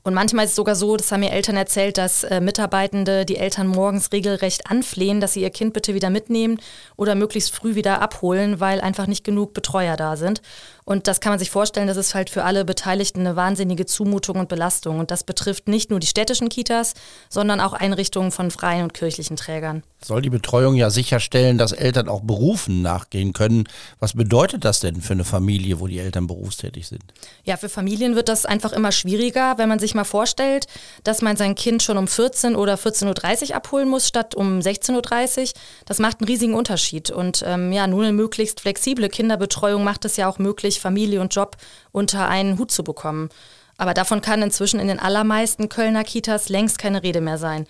Und 0.03 0.15
manchmal 0.15 0.45
ist 0.45 0.51
es 0.51 0.55
sogar 0.55 0.75
so, 0.75 0.97
das 0.97 1.11
haben 1.11 1.19
mir 1.19 1.31
Eltern 1.31 1.55
erzählt, 1.55 1.97
dass 1.97 2.23
äh, 2.23 2.41
Mitarbeitende 2.41 3.23
die 3.23 3.37
Eltern 3.37 3.67
morgens 3.67 4.11
regelrecht 4.11 4.69
anflehen, 4.69 5.21
dass 5.21 5.33
sie 5.33 5.41
ihr 5.41 5.51
Kind 5.51 5.73
bitte 5.73 5.93
wieder 5.93 6.09
mitnehmen 6.09 6.59
oder 6.97 7.13
möglichst 7.13 7.53
früh 7.53 7.75
wieder 7.75 8.01
abholen, 8.01 8.59
weil 8.59 8.81
einfach 8.81 9.05
nicht 9.05 9.23
genug 9.23 9.53
Betreuer 9.53 9.97
da 9.97 10.17
sind. 10.17 10.41
Und 10.85 11.07
das 11.07 11.19
kann 11.19 11.31
man 11.31 11.39
sich 11.39 11.51
vorstellen, 11.51 11.88
das 11.88 11.97
ist 11.97 12.15
halt 12.15 12.29
für 12.29 12.43
alle 12.43 12.65
Beteiligten 12.65 13.21
eine 13.21 13.35
wahnsinnige 13.35 13.85
Zumutung 13.85 14.38
und 14.38 14.50
Belastung. 14.50 15.00
Und 15.00 15.11
das 15.11 15.23
betrifft 15.23 15.67
nicht 15.67 15.89
nur 15.89 16.00
die 16.00 16.07
städtischen 16.07 16.50
Kitas, 16.50 16.93
sondern 17.29 17.59
auch 17.59 17.73
Einrichtungen 17.73 18.31
von 18.31 18.51
freien 18.51 18.83
und 18.83 18.93
kirchlichen 18.93 19.35
Trägern. 19.35 19.83
Soll 20.03 20.23
die 20.23 20.31
Betreuung 20.31 20.73
ja 20.75 20.89
sicherstellen, 20.89 21.59
dass 21.59 21.73
Eltern 21.73 22.09
auch 22.09 22.21
Berufen 22.21 22.81
nachgehen 22.81 23.33
können. 23.33 23.65
Was 24.00 24.13
bedeutet 24.13 24.65
das 24.65 24.79
denn 24.79 25.01
für 25.01 25.13
eine 25.13 25.23
Familie, 25.23 25.79
wo 25.79 25.85
die 25.85 26.00
Eltern 26.00 26.25
berufstätig 26.25 26.88
sind? 26.88 27.03
Ja, 27.43 27.55
für 27.57 27.69
Familien 27.69 28.15
wird 28.15 28.27
das 28.27 28.47
einfach 28.47 28.71
immer 28.71 28.91
schwieriger, 28.91 29.59
wenn 29.59 29.69
man 29.69 29.77
sich 29.77 29.93
mal 29.93 30.03
vorstellt, 30.03 30.65
dass 31.03 31.21
man 31.21 31.38
sein 31.38 31.53
Kind 31.53 31.83
schon 31.83 31.97
um 31.97 32.07
14 32.07 32.55
oder 32.55 32.75
14.30 32.75 33.50
Uhr 33.50 33.55
abholen 33.55 33.89
muss, 33.89 34.07
statt 34.07 34.33
um 34.33 34.59
16.30 34.59 35.41
Uhr. 35.41 35.47
Das 35.85 36.00
macht 36.00 36.19
einen 36.19 36.27
riesigen 36.27 36.55
Unterschied. 36.55 37.11
Und 37.11 37.43
ähm, 37.45 37.71
ja, 37.71 37.85
nur 37.85 38.03
eine 38.03 38.13
möglichst 38.13 38.59
flexible 38.59 39.07
Kinderbetreuung 39.07 39.83
macht 39.83 40.05
es 40.05 40.17
ja 40.17 40.27
auch 40.27 40.39
möglich, 40.39 40.70
möglich, 40.71 40.79
Familie 40.79 41.21
und 41.21 41.33
Job 41.35 41.57
unter 41.91 42.27
einen 42.27 42.57
Hut 42.57 42.71
zu 42.71 42.83
bekommen. 42.83 43.29
Aber 43.77 43.93
davon 43.93 44.21
kann 44.21 44.41
inzwischen 44.41 44.79
in 44.79 44.87
den 44.87 44.99
allermeisten 44.99 45.67
Kölner 45.67 46.03
Kitas 46.03 46.49
längst 46.49 46.77
keine 46.77 47.01
Rede 47.03 47.21
mehr 47.21 47.37
sein. 47.37 47.65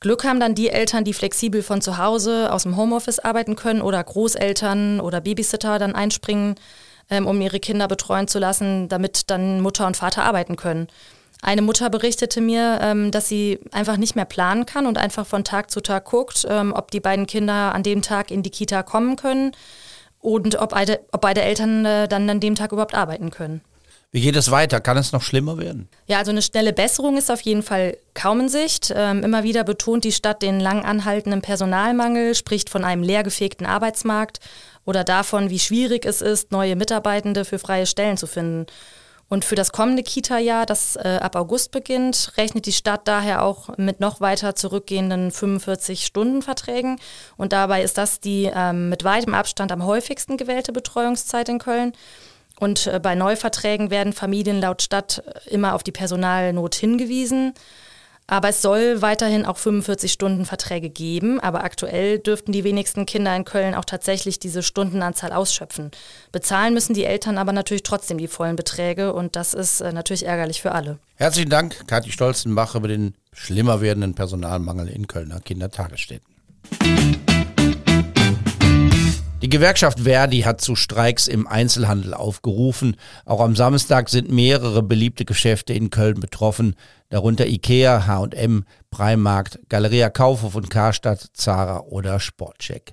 Glück 0.00 0.24
haben 0.24 0.40
dann 0.40 0.54
die 0.54 0.70
Eltern, 0.70 1.04
die 1.04 1.12
flexibel 1.12 1.62
von 1.62 1.80
zu 1.82 1.98
Hause 1.98 2.52
aus 2.52 2.62
dem 2.62 2.76
Homeoffice 2.76 3.18
arbeiten 3.18 3.54
können 3.54 3.82
oder 3.82 4.02
Großeltern 4.02 5.00
oder 5.00 5.20
Babysitter 5.20 5.78
dann 5.78 5.94
einspringen, 5.94 6.54
ähm, 7.10 7.26
um 7.26 7.40
ihre 7.40 7.60
Kinder 7.60 7.86
betreuen 7.86 8.28
zu 8.28 8.38
lassen, 8.38 8.88
damit 8.88 9.30
dann 9.30 9.60
Mutter 9.60 9.86
und 9.86 9.96
Vater 9.96 10.24
arbeiten 10.24 10.56
können. 10.56 10.88
Eine 11.42 11.62
Mutter 11.62 11.90
berichtete 11.90 12.40
mir, 12.40 12.78
ähm, 12.82 13.10
dass 13.10 13.28
sie 13.28 13.58
einfach 13.72 13.96
nicht 13.96 14.14
mehr 14.14 14.26
planen 14.26 14.64
kann 14.66 14.86
und 14.86 14.98
einfach 14.98 15.26
von 15.26 15.42
Tag 15.42 15.70
zu 15.70 15.80
Tag 15.80 16.04
guckt, 16.04 16.46
ähm, 16.48 16.72
ob 16.74 16.90
die 16.90 17.00
beiden 17.00 17.26
Kinder 17.26 17.74
an 17.74 17.82
dem 17.82 18.02
Tag 18.02 18.30
in 18.30 18.42
die 18.42 18.50
Kita 18.50 18.82
kommen 18.82 19.16
können 19.16 19.52
und 20.20 20.58
ob 20.60 20.70
beide, 20.70 21.00
ob 21.12 21.20
beide 21.20 21.42
Eltern 21.42 21.84
äh, 21.84 22.08
dann 22.08 22.28
an 22.28 22.40
dem 22.40 22.54
Tag 22.54 22.72
überhaupt 22.72 22.94
arbeiten 22.94 23.30
können. 23.30 23.62
Wie 24.12 24.20
geht 24.20 24.34
es 24.34 24.50
weiter? 24.50 24.80
Kann 24.80 24.96
es 24.96 25.12
noch 25.12 25.22
schlimmer 25.22 25.56
werden? 25.58 25.88
Ja, 26.06 26.18
also 26.18 26.32
eine 26.32 26.42
schnelle 26.42 26.72
Besserung 26.72 27.16
ist 27.16 27.30
auf 27.30 27.40
jeden 27.42 27.62
Fall 27.62 27.96
kaum 28.12 28.40
in 28.40 28.48
Sicht. 28.48 28.92
Ähm, 28.94 29.22
immer 29.22 29.44
wieder 29.44 29.62
betont 29.62 30.02
die 30.02 30.10
Stadt 30.10 30.42
den 30.42 30.58
lang 30.58 30.84
anhaltenden 30.84 31.42
Personalmangel, 31.42 32.34
spricht 32.34 32.70
von 32.70 32.84
einem 32.84 33.04
leergefegten 33.04 33.66
Arbeitsmarkt 33.66 34.40
oder 34.84 35.04
davon, 35.04 35.48
wie 35.50 35.60
schwierig 35.60 36.04
es 36.06 36.22
ist, 36.22 36.50
neue 36.50 36.74
Mitarbeitende 36.74 37.44
für 37.44 37.60
freie 37.60 37.86
Stellen 37.86 38.16
zu 38.16 38.26
finden. 38.26 38.66
Und 39.30 39.44
für 39.44 39.54
das 39.54 39.70
kommende 39.70 40.02
Kita-Jahr, 40.02 40.66
das 40.66 40.96
äh, 40.96 41.20
ab 41.22 41.36
August 41.36 41.70
beginnt, 41.70 42.32
rechnet 42.36 42.66
die 42.66 42.72
Stadt 42.72 43.06
daher 43.06 43.44
auch 43.44 43.78
mit 43.78 44.00
noch 44.00 44.20
weiter 44.20 44.56
zurückgehenden 44.56 45.30
45-Stunden-Verträgen. 45.30 46.98
Und 47.36 47.52
dabei 47.52 47.84
ist 47.84 47.96
das 47.96 48.18
die 48.18 48.50
ähm, 48.52 48.88
mit 48.88 49.04
weitem 49.04 49.34
Abstand 49.34 49.70
am 49.70 49.86
häufigsten 49.86 50.36
gewählte 50.36 50.72
Betreuungszeit 50.72 51.48
in 51.48 51.60
Köln. 51.60 51.92
Und 52.58 52.88
äh, 52.88 52.98
bei 53.00 53.14
Neuverträgen 53.14 53.90
werden 53.92 54.12
Familien 54.12 54.60
laut 54.60 54.82
Stadt 54.82 55.22
immer 55.46 55.76
auf 55.76 55.84
die 55.84 55.92
Personalnot 55.92 56.74
hingewiesen. 56.74 57.54
Aber 58.30 58.50
es 58.50 58.62
soll 58.62 59.02
weiterhin 59.02 59.44
auch 59.44 59.58
45-Stunden-Verträge 59.58 60.88
geben. 60.88 61.40
Aber 61.40 61.64
aktuell 61.64 62.20
dürften 62.20 62.52
die 62.52 62.62
wenigsten 62.62 63.04
Kinder 63.04 63.34
in 63.34 63.44
Köln 63.44 63.74
auch 63.74 63.84
tatsächlich 63.84 64.38
diese 64.38 64.62
Stundenanzahl 64.62 65.32
ausschöpfen. 65.32 65.90
Bezahlen 66.30 66.72
müssen 66.72 66.94
die 66.94 67.04
Eltern 67.04 67.38
aber 67.38 67.52
natürlich 67.52 67.82
trotzdem 67.82 68.18
die 68.18 68.28
vollen 68.28 68.54
Beträge. 68.54 69.12
Und 69.14 69.34
das 69.34 69.52
ist 69.52 69.80
äh, 69.80 69.92
natürlich 69.92 70.26
ärgerlich 70.26 70.62
für 70.62 70.70
alle. 70.72 71.00
Herzlichen 71.16 71.50
Dank, 71.50 71.88
Kathi 71.88 72.12
Stolzenbach, 72.12 72.76
über 72.76 72.86
den 72.86 73.14
schlimmer 73.32 73.80
werdenden 73.80 74.14
Personalmangel 74.14 74.88
in 74.88 75.08
Kölner 75.08 75.40
Kindertagesstätten. 75.40 76.30
Die 79.42 79.48
Gewerkschaft 79.48 80.00
Verdi 80.00 80.42
hat 80.42 80.60
zu 80.60 80.76
Streiks 80.76 81.26
im 81.26 81.46
Einzelhandel 81.46 82.12
aufgerufen. 82.12 82.96
Auch 83.24 83.40
am 83.40 83.56
Samstag 83.56 84.10
sind 84.10 84.30
mehrere 84.30 84.82
beliebte 84.82 85.24
Geschäfte 85.24 85.72
in 85.72 85.88
Köln 85.88 86.20
betroffen, 86.20 86.76
darunter 87.08 87.46
Ikea, 87.46 88.06
H&M, 88.06 88.64
Primarkt, 88.90 89.58
Galeria 89.70 90.10
Kaufhof 90.10 90.56
und 90.56 90.68
Karstadt, 90.68 91.30
Zara 91.32 91.80
oder 91.80 92.20
Sportcheck. 92.20 92.92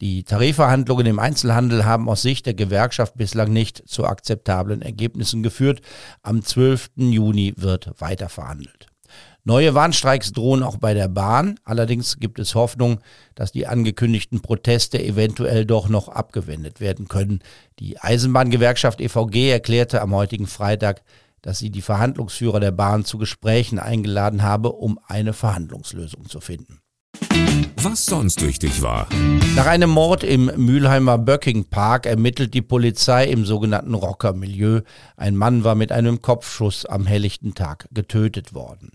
Die 0.00 0.24
Tarifverhandlungen 0.24 1.06
im 1.06 1.20
Einzelhandel 1.20 1.84
haben 1.84 2.08
aus 2.08 2.22
Sicht 2.22 2.46
der 2.46 2.54
Gewerkschaft 2.54 3.16
bislang 3.16 3.52
nicht 3.52 3.88
zu 3.88 4.04
akzeptablen 4.04 4.82
Ergebnissen 4.82 5.44
geführt. 5.44 5.80
Am 6.22 6.42
12. 6.42 6.90
Juni 6.96 7.54
wird 7.56 7.92
weiter 8.00 8.28
verhandelt. 8.28 8.88
Neue 9.46 9.74
Warnstreiks 9.74 10.32
drohen 10.32 10.62
auch 10.62 10.78
bei 10.78 10.94
der 10.94 11.08
Bahn. 11.08 11.60
Allerdings 11.64 12.18
gibt 12.18 12.38
es 12.38 12.54
Hoffnung, 12.54 13.00
dass 13.34 13.52
die 13.52 13.66
angekündigten 13.66 14.40
Proteste 14.40 15.02
eventuell 15.02 15.66
doch 15.66 15.88
noch 15.90 16.08
abgewendet 16.08 16.80
werden 16.80 17.08
können. 17.08 17.40
Die 17.78 17.98
Eisenbahngewerkschaft 17.98 19.02
EVG 19.02 19.50
erklärte 19.50 20.00
am 20.00 20.14
heutigen 20.14 20.46
Freitag, 20.46 21.02
dass 21.42 21.58
sie 21.58 21.68
die 21.68 21.82
Verhandlungsführer 21.82 22.58
der 22.58 22.72
Bahn 22.72 23.04
zu 23.04 23.18
Gesprächen 23.18 23.78
eingeladen 23.78 24.42
habe, 24.42 24.72
um 24.72 24.98
eine 25.06 25.34
Verhandlungslösung 25.34 26.26
zu 26.26 26.40
finden. 26.40 26.80
Was 27.76 28.06
sonst 28.06 28.40
wichtig 28.40 28.80
war. 28.80 29.06
Nach 29.54 29.66
einem 29.66 29.90
Mord 29.90 30.24
im 30.24 30.50
Mülheimer 30.56 31.18
Böcking 31.18 31.66
Park 31.66 32.06
ermittelt 32.06 32.54
die 32.54 32.62
Polizei 32.62 33.26
im 33.26 33.44
sogenannten 33.44 33.94
Rockermilieu. 33.94 34.80
Ein 35.16 35.36
Mann 35.36 35.64
war 35.64 35.74
mit 35.74 35.92
einem 35.92 36.22
Kopfschuss 36.22 36.86
am 36.86 37.06
helllichten 37.06 37.54
Tag 37.54 37.88
getötet 37.92 38.54
worden. 38.54 38.92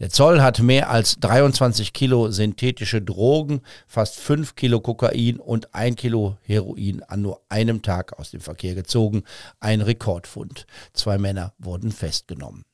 Der 0.00 0.10
Zoll 0.10 0.42
hat 0.42 0.58
mehr 0.58 0.90
als 0.90 1.20
23 1.20 1.92
Kilo 1.92 2.28
synthetische 2.32 3.00
Drogen, 3.00 3.60
fast 3.86 4.16
5 4.16 4.56
Kilo 4.56 4.80
Kokain 4.80 5.38
und 5.38 5.72
1 5.72 5.94
Kilo 5.94 6.36
Heroin 6.42 7.04
an 7.04 7.22
nur 7.22 7.42
einem 7.48 7.82
Tag 7.82 8.18
aus 8.18 8.32
dem 8.32 8.40
Verkehr 8.40 8.74
gezogen. 8.74 9.22
Ein 9.60 9.80
Rekordfund. 9.80 10.66
Zwei 10.92 11.18
Männer 11.18 11.52
wurden 11.58 11.92
festgenommen. 11.92 12.64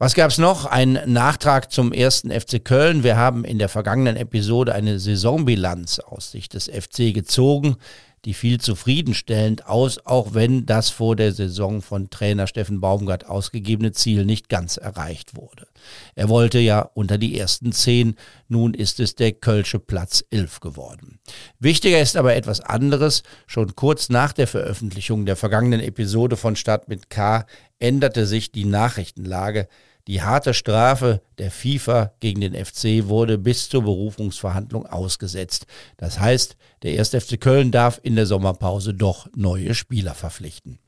Was 0.00 0.14
gab 0.14 0.30
es 0.30 0.38
noch? 0.38 0.64
Ein 0.64 1.00
Nachtrag 1.06 1.72
zum 1.72 1.92
ersten 1.92 2.30
FC 2.30 2.64
Köln. 2.64 3.02
Wir 3.02 3.16
haben 3.16 3.44
in 3.44 3.58
der 3.58 3.68
vergangenen 3.68 4.16
Episode 4.16 4.72
eine 4.72 5.00
Saisonbilanz 5.00 5.98
aus 5.98 6.30
Sicht 6.30 6.54
des 6.54 6.66
FC 6.68 7.12
gezogen 7.12 7.78
die 8.24 8.34
viel 8.34 8.60
zufriedenstellend 8.60 9.66
aus, 9.66 10.04
auch 10.04 10.34
wenn 10.34 10.66
das 10.66 10.90
vor 10.90 11.16
der 11.16 11.32
Saison 11.32 11.82
von 11.82 12.10
Trainer 12.10 12.46
Steffen 12.46 12.80
Baumgart 12.80 13.26
ausgegebene 13.26 13.92
Ziel 13.92 14.24
nicht 14.24 14.48
ganz 14.48 14.76
erreicht 14.76 15.36
wurde. 15.36 15.66
Er 16.14 16.28
wollte 16.28 16.58
ja 16.58 16.80
unter 16.94 17.18
die 17.18 17.38
ersten 17.38 17.72
zehn, 17.72 18.16
nun 18.48 18.74
ist 18.74 19.00
es 19.00 19.14
der 19.14 19.32
Kölsche 19.32 19.78
Platz 19.78 20.24
elf 20.30 20.60
geworden. 20.60 21.20
Wichtiger 21.58 22.00
ist 22.00 22.16
aber 22.16 22.34
etwas 22.34 22.60
anderes. 22.60 23.22
Schon 23.46 23.74
kurz 23.76 24.08
nach 24.08 24.32
der 24.32 24.46
Veröffentlichung 24.46 25.24
der 25.24 25.36
vergangenen 25.36 25.80
Episode 25.80 26.36
von 26.36 26.56
Stadt 26.56 26.88
mit 26.88 27.10
K 27.10 27.46
änderte 27.78 28.26
sich 28.26 28.50
die 28.50 28.64
Nachrichtenlage. 28.64 29.68
Die 30.08 30.22
harte 30.22 30.54
Strafe 30.54 31.20
der 31.36 31.50
FIFA 31.50 32.12
gegen 32.20 32.40
den 32.40 32.54
FC 32.54 33.08
wurde 33.08 33.36
bis 33.36 33.68
zur 33.68 33.82
Berufungsverhandlung 33.82 34.86
ausgesetzt. 34.86 35.66
Das 35.98 36.18
heißt, 36.18 36.56
der 36.82 36.98
1. 36.98 37.10
FC 37.10 37.38
Köln 37.38 37.70
darf 37.70 38.00
in 38.02 38.16
der 38.16 38.24
Sommerpause 38.24 38.94
doch 38.94 39.28
neue 39.36 39.74
Spieler 39.74 40.14
verpflichten. 40.14 40.78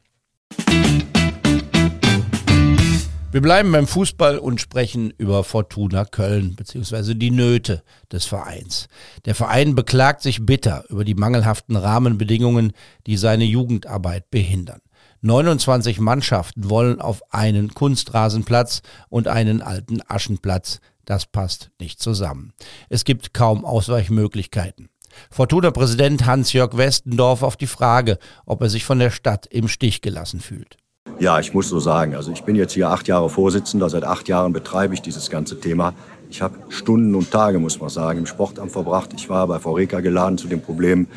Wir 3.30 3.42
bleiben 3.42 3.70
beim 3.70 3.86
Fußball 3.86 4.38
und 4.38 4.58
sprechen 4.58 5.12
über 5.18 5.44
Fortuna 5.44 6.06
Köln 6.06 6.56
bzw. 6.56 7.12
die 7.12 7.30
Nöte 7.30 7.82
des 8.10 8.24
Vereins. 8.24 8.88
Der 9.26 9.34
Verein 9.34 9.74
beklagt 9.74 10.22
sich 10.22 10.46
bitter 10.46 10.86
über 10.88 11.04
die 11.04 11.14
mangelhaften 11.14 11.76
Rahmenbedingungen, 11.76 12.72
die 13.06 13.18
seine 13.18 13.44
Jugendarbeit 13.44 14.30
behindern. 14.30 14.80
29 15.22 16.00
Mannschaften 16.00 16.70
wollen 16.70 17.00
auf 17.00 17.22
einen 17.30 17.74
Kunstrasenplatz 17.74 18.82
und 19.08 19.28
einen 19.28 19.60
alten 19.60 20.00
Aschenplatz. 20.08 20.80
Das 21.04 21.26
passt 21.26 21.70
nicht 21.80 22.00
zusammen. 22.00 22.52
Es 22.88 23.04
gibt 23.04 23.34
kaum 23.34 23.64
Ausweichmöglichkeiten. 23.64 24.88
Fortuna-Präsident 25.30 26.24
Hans-Jörg 26.24 26.76
Westendorf 26.76 27.42
auf 27.42 27.56
die 27.56 27.66
Frage, 27.66 28.18
ob 28.46 28.62
er 28.62 28.70
sich 28.70 28.84
von 28.84 28.98
der 28.98 29.10
Stadt 29.10 29.46
im 29.46 29.68
Stich 29.68 30.02
gelassen 30.02 30.40
fühlt. 30.40 30.76
Ja, 31.18 31.38
ich 31.40 31.52
muss 31.52 31.68
so 31.68 31.80
sagen. 31.80 32.14
Also 32.14 32.32
ich 32.32 32.44
bin 32.44 32.56
jetzt 32.56 32.72
hier 32.72 32.88
acht 32.88 33.08
Jahre 33.08 33.28
Vorsitzender. 33.28 33.90
Seit 33.90 34.04
acht 34.04 34.28
Jahren 34.28 34.52
betreibe 34.52 34.94
ich 34.94 35.02
dieses 35.02 35.28
ganze 35.28 35.60
Thema. 35.60 35.94
Ich 36.30 36.42
habe 36.42 36.54
Stunden 36.68 37.14
und 37.14 37.30
Tage, 37.30 37.58
muss 37.58 37.80
man 37.80 37.90
sagen, 37.90 38.20
im 38.20 38.26
Sportamt 38.26 38.72
verbracht. 38.72 39.10
Ich 39.16 39.28
war 39.28 39.46
bei 39.46 39.58
Voreka 39.58 40.00
geladen 40.00 40.38
zu 40.38 40.48
den 40.48 40.62
Problemen 40.62 41.08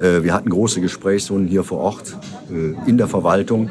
äh, 0.00 0.22
wir 0.22 0.34
hatten 0.34 0.50
große 0.50 0.80
Gesprächsrunden 0.80 1.48
hier 1.48 1.64
vor 1.64 1.78
Ort 1.78 2.16
äh, 2.50 2.88
in 2.88 2.98
der 2.98 3.08
Verwaltung. 3.08 3.70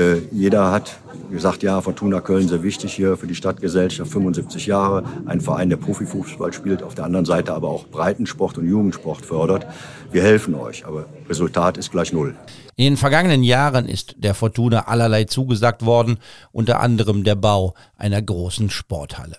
Äh, 0.00 0.22
jeder 0.32 0.70
hat 0.70 0.98
gesagt, 1.30 1.62
ja, 1.62 1.78
Fortuna 1.82 2.22
Köln 2.22 2.48
sehr 2.48 2.62
wichtig 2.62 2.94
hier 2.94 3.18
für 3.18 3.26
die 3.26 3.34
Stadtgesellschaft, 3.34 4.10
75 4.10 4.64
Jahre, 4.64 5.04
ein 5.26 5.42
Verein, 5.42 5.68
der 5.68 5.76
Profifußball 5.76 6.54
spielt, 6.54 6.82
auf 6.82 6.94
der 6.94 7.04
anderen 7.04 7.26
Seite 7.26 7.52
aber 7.52 7.68
auch 7.68 7.86
Breitensport 7.86 8.56
und 8.56 8.66
Jugendsport 8.66 9.26
fördert. 9.26 9.66
Wir 10.10 10.22
helfen 10.22 10.54
euch, 10.54 10.86
aber 10.86 11.04
Resultat 11.28 11.76
ist 11.76 11.92
gleich 11.92 12.14
null. 12.14 12.34
In 12.76 12.84
den 12.84 12.96
vergangenen 12.96 13.42
Jahren 13.42 13.86
ist 13.86 14.14
der 14.16 14.32
Fortuna 14.32 14.88
allerlei 14.88 15.24
zugesagt 15.24 15.84
worden, 15.84 16.16
unter 16.50 16.80
anderem 16.80 17.22
der 17.22 17.34
Bau 17.34 17.74
einer 17.98 18.22
großen 18.22 18.70
Sporthalle. 18.70 19.36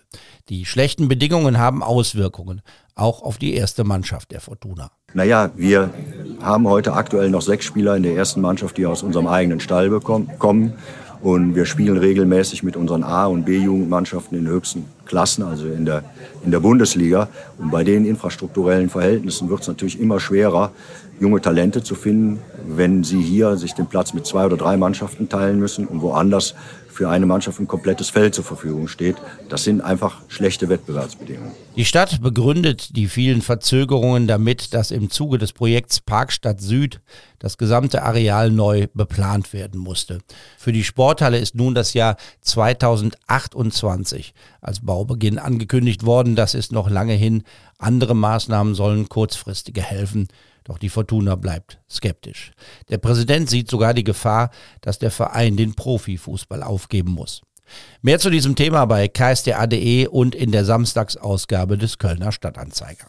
Die 0.49 0.65
schlechten 0.65 1.07
Bedingungen 1.07 1.57
haben 1.57 1.81
Auswirkungen, 1.81 2.61
auch 2.93 3.23
auf 3.23 3.39
die 3.39 3.55
erste 3.55 3.83
Mannschaft 3.83 4.31
der 4.31 4.41
Fortuna. 4.41 4.91
Naja, 5.13 5.51
wir 5.55 5.89
haben 6.41 6.67
heute 6.67 6.93
aktuell 6.93 7.29
noch 7.29 7.41
sechs 7.41 7.65
Spieler 7.65 7.95
in 7.97 8.03
der 8.03 8.15
ersten 8.15 8.41
Mannschaft, 8.41 8.77
die 8.77 8.85
aus 8.85 9.03
unserem 9.03 9.27
eigenen 9.27 9.59
Stall 9.59 9.89
kommen. 9.99 10.73
Und 11.21 11.55
wir 11.55 11.65
spielen 11.65 11.97
regelmäßig 11.97 12.63
mit 12.63 12.75
unseren 12.75 13.03
A- 13.03 13.27
und 13.27 13.45
B-Jugendmannschaften 13.45 14.37
in 14.37 14.47
höchsten 14.47 14.85
Klassen, 15.05 15.43
also 15.43 15.65
in 15.67 15.85
der, 15.85 16.03
in 16.45 16.51
der 16.51 16.59
Bundesliga. 16.59 17.29
Und 17.57 17.71
bei 17.71 17.83
den 17.83 18.05
infrastrukturellen 18.05 18.89
Verhältnissen 18.89 19.49
wird 19.49 19.61
es 19.61 19.67
natürlich 19.67 19.99
immer 19.99 20.19
schwerer, 20.19 20.71
junge 21.19 21.41
Talente 21.41 21.83
zu 21.83 21.95
finden, 21.95 22.39
wenn 22.67 23.03
sie 23.03 23.21
hier 23.21 23.57
sich 23.57 23.73
den 23.73 23.85
Platz 23.85 24.13
mit 24.13 24.25
zwei 24.25 24.45
oder 24.45 24.57
drei 24.57 24.77
Mannschaften 24.77 25.29
teilen 25.29 25.59
müssen 25.59 25.85
und 25.85 26.01
woanders 26.01 26.55
für 26.91 27.09
eine 27.09 27.25
Mannschaft 27.25 27.59
ein 27.59 27.67
komplettes 27.67 28.09
Feld 28.09 28.35
zur 28.35 28.43
Verfügung 28.43 28.87
steht. 28.87 29.15
Das 29.49 29.63
sind 29.63 29.81
einfach 29.81 30.21
schlechte 30.27 30.69
Wettbewerbsbedingungen. 30.69 31.51
Die 31.75 31.85
Stadt 31.85 32.21
begründet 32.21 32.95
die 32.95 33.07
vielen 33.07 33.41
Verzögerungen 33.41 34.27
damit, 34.27 34.73
dass 34.73 34.91
im 34.91 35.09
Zuge 35.09 35.37
des 35.37 35.53
Projekts 35.53 36.01
Parkstadt 36.01 36.59
Süd 36.61 36.99
das 37.39 37.57
gesamte 37.57 38.03
Areal 38.03 38.51
neu 38.51 38.87
beplant 38.93 39.53
werden 39.53 39.79
musste. 39.79 40.19
Für 40.57 40.73
die 40.73 40.83
Sporthalle 40.83 41.39
ist 41.39 41.55
nun 41.55 41.73
das 41.73 41.93
Jahr 41.93 42.17
2028 42.41 44.33
als 44.61 44.85
Baubeginn 44.85 45.39
angekündigt 45.39 46.05
worden. 46.05 46.35
Das 46.35 46.53
ist 46.53 46.71
noch 46.71 46.89
lange 46.89 47.13
hin. 47.13 47.43
Andere 47.77 48.15
Maßnahmen 48.15 48.75
sollen 48.75 49.09
kurzfristiger 49.09 49.81
helfen. 49.81 50.27
Doch 50.63 50.77
die 50.77 50.89
Fortuna 50.89 51.35
bleibt 51.35 51.79
skeptisch. 51.89 52.51
Der 52.89 52.99
Präsident 52.99 53.49
sieht 53.49 53.69
sogar 53.69 53.93
die 53.93 54.03
Gefahr, 54.03 54.51
dass 54.81 54.99
der 54.99 55.11
Verein 55.11 55.57
den 55.57 55.73
Profifußball 55.73 56.63
aufgeben 56.63 57.11
muss. 57.11 57.41
Mehr 58.01 58.19
zu 58.19 58.29
diesem 58.29 58.55
Thema 58.55 58.85
bei 58.85 59.07
ksda.de 59.07 60.07
und 60.07 60.35
in 60.35 60.51
der 60.51 60.65
Samstagsausgabe 60.65 61.77
des 61.77 61.97
Kölner 61.97 62.31
Stadtanzeiger 62.31 63.07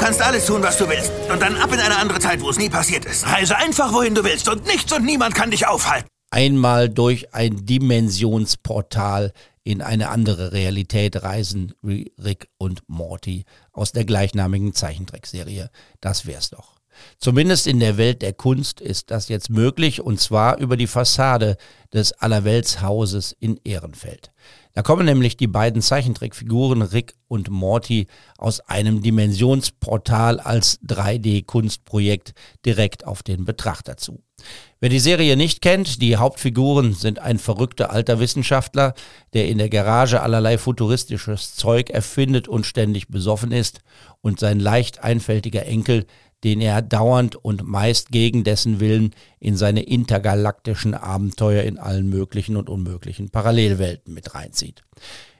kannst 0.00 0.22
alles 0.22 0.46
tun, 0.46 0.62
was 0.62 0.76
du 0.78 0.88
willst. 0.88 1.12
Und 1.30 1.40
dann 1.40 1.56
ab 1.56 1.72
in 1.72 1.78
eine 1.78 1.96
andere 1.96 2.18
Zeit, 2.18 2.40
wo 2.40 2.50
es 2.50 2.58
nie 2.58 2.68
passiert 2.68 3.04
ist. 3.04 3.26
Reise 3.26 3.56
einfach, 3.56 3.92
wohin 3.92 4.14
du 4.14 4.24
willst. 4.24 4.48
Und 4.48 4.66
nichts 4.66 4.92
und 4.92 5.04
niemand 5.04 5.34
kann 5.34 5.50
dich 5.50 5.66
aufhalten. 5.66 6.08
Einmal 6.30 6.88
durch 6.88 7.34
ein 7.34 7.66
Dimensionsportal 7.66 9.32
in 9.64 9.82
eine 9.82 10.08
andere 10.08 10.52
Realität 10.52 11.22
reisen 11.22 11.74
wie 11.82 12.12
Rick 12.22 12.48
und 12.56 12.82
Morty 12.88 13.44
aus 13.72 13.92
der 13.92 14.04
gleichnamigen 14.04 14.72
Zeichentrickserie. 14.72 15.70
Das 16.00 16.26
wär's 16.26 16.50
doch. 16.50 16.80
Zumindest 17.18 17.66
in 17.66 17.80
der 17.80 17.96
Welt 17.96 18.22
der 18.22 18.32
Kunst 18.32 18.80
ist 18.80 19.10
das 19.10 19.28
jetzt 19.28 19.50
möglich 19.50 20.00
und 20.00 20.20
zwar 20.20 20.58
über 20.58 20.76
die 20.76 20.86
Fassade 20.86 21.56
des 21.92 22.12
Allerweltshauses 22.12 23.32
in 23.38 23.58
Ehrenfeld. 23.64 24.32
Da 24.72 24.82
kommen 24.82 25.06
nämlich 25.06 25.36
die 25.36 25.46
beiden 25.46 25.82
Zeichentrickfiguren 25.82 26.82
Rick 26.82 27.14
und 27.26 27.50
Morty 27.50 28.06
aus 28.38 28.60
einem 28.60 29.02
Dimensionsportal 29.02 30.38
als 30.38 30.80
3D-Kunstprojekt 30.82 32.34
direkt 32.64 33.04
auf 33.04 33.22
den 33.22 33.44
Betrachter 33.44 33.96
zu. 33.96 34.22
Wer 34.80 34.88
die 34.88 34.98
Serie 34.98 35.36
nicht 35.36 35.60
kennt, 35.60 36.00
die 36.00 36.16
Hauptfiguren 36.16 36.94
sind 36.94 37.18
ein 37.18 37.38
verrückter 37.38 37.90
alter 37.90 38.18
Wissenschaftler, 38.18 38.94
der 39.34 39.48
in 39.48 39.58
der 39.58 39.68
Garage 39.68 40.22
allerlei 40.22 40.56
futuristisches 40.56 41.54
Zeug 41.54 41.90
erfindet 41.90 42.48
und 42.48 42.64
ständig 42.64 43.08
besoffen 43.08 43.52
ist, 43.52 43.80
und 44.22 44.40
sein 44.40 44.60
leicht 44.60 45.04
einfältiger 45.04 45.66
Enkel, 45.66 46.06
den 46.44 46.60
er 46.60 46.82
dauernd 46.82 47.36
und 47.36 47.66
meist 47.66 48.10
gegen 48.10 48.44
dessen 48.44 48.80
Willen 48.80 49.14
in 49.38 49.56
seine 49.56 49.82
intergalaktischen 49.82 50.94
Abenteuer 50.94 51.64
in 51.64 51.78
allen 51.78 52.08
möglichen 52.08 52.56
und 52.56 52.70
unmöglichen 52.70 53.30
Parallelwelten 53.30 54.14
mit 54.14 54.34
reinzieht. 54.34 54.82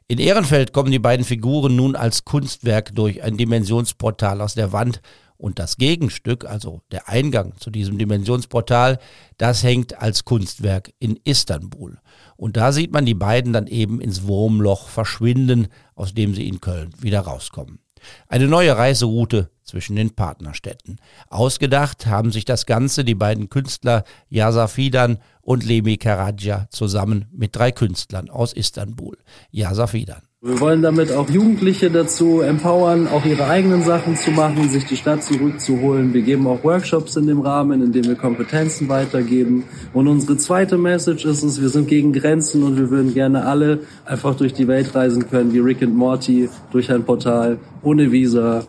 In 0.09 0.19
Ehrenfeld 0.19 0.73
kommen 0.73 0.91
die 0.91 0.99
beiden 0.99 1.25
Figuren 1.25 1.77
nun 1.77 1.95
als 1.95 2.25
Kunstwerk 2.25 2.95
durch 2.95 3.23
ein 3.23 3.37
Dimensionsportal 3.37 4.41
aus 4.41 4.55
der 4.55 4.73
Wand 4.73 5.01
und 5.41 5.59
das 5.59 5.77
Gegenstück, 5.77 6.45
also 6.45 6.83
der 6.93 7.09
Eingang 7.09 7.55
zu 7.59 7.71
diesem 7.71 7.99
Dimensionsportal, 7.99 8.99
das 9.39 9.63
hängt 9.63 10.01
als 10.01 10.25
Kunstwerk 10.25 10.93
in 10.99 11.19
Istanbul. 11.25 11.99
Und 12.37 12.57
da 12.57 12.73
sieht 12.73 12.93
man 12.93 13.07
die 13.07 13.15
beiden 13.15 13.53
dann 13.53 13.67
eben 13.67 14.01
ins 14.01 14.27
Wurmloch 14.27 14.89
verschwinden, 14.89 15.69
aus 15.95 16.15
dem 16.15 16.35
sie 16.35 16.47
in 16.47 16.61
Köln 16.61 16.91
wieder 17.01 17.21
rauskommen. 17.21 17.81
Eine 18.29 18.49
neue 18.49 18.77
Reiseroute 18.77 19.51
zwischen 19.65 19.97
den 19.97 20.11
Partnerstädten. 20.11 20.99
Ausgedacht 21.29 22.07
haben 22.07 22.33
sich 22.33 22.45
das 22.45 22.67
Ganze 22.67 23.05
die 23.05 23.15
beiden 23.15 23.51
Künstler 23.51 24.05
Yasa 24.29 24.69
Fidan 24.69 25.19
und 25.43 25.65
Lemi 25.65 25.97
Karadja 25.97 26.67
zusammen 26.71 27.27
mit 27.33 27.57
drei 27.57 27.73
Künstlern 27.73 28.31
aus 28.31 28.53
Istanbul. 28.53 29.17
Yasa 29.51 29.87
Fidan. 29.87 30.30
Wir 30.43 30.59
wollen 30.59 30.81
damit 30.81 31.13
auch 31.13 31.29
Jugendliche 31.29 31.91
dazu 31.91 32.41
empowern, 32.41 33.09
auch 33.09 33.27
ihre 33.27 33.47
eigenen 33.47 33.83
Sachen 33.83 34.17
zu 34.17 34.31
machen, 34.31 34.71
sich 34.71 34.87
die 34.87 34.97
Stadt 34.97 35.23
zurückzuholen. 35.23 36.15
Wir 36.15 36.23
geben 36.23 36.47
auch 36.47 36.65
Workshops 36.65 37.17
in 37.17 37.27
dem 37.27 37.43
Rahmen, 37.43 37.83
in 37.83 37.93
dem 37.93 38.07
wir 38.07 38.15
Kompetenzen 38.15 38.89
weitergeben. 38.89 39.65
Und 39.93 40.09
unsere 40.09 40.39
zweite 40.39 40.79
Message 40.79 41.27
ist 41.27 41.43
es, 41.43 41.61
wir 41.61 41.69
sind 41.69 41.89
gegen 41.89 42.15
Grenzen 42.15 42.63
und 42.63 42.79
wir 42.79 42.89
würden 42.89 43.13
gerne 43.13 43.45
alle 43.45 43.81
einfach 44.07 44.35
durch 44.35 44.55
die 44.55 44.67
Welt 44.67 44.95
reisen 44.95 45.29
können, 45.29 45.53
wie 45.53 45.59
Rick 45.59 45.83
und 45.83 45.95
Morty, 45.95 46.49
durch 46.73 46.91
ein 46.91 47.05
Portal, 47.05 47.59
ohne 47.83 48.11
Visa, 48.11 48.65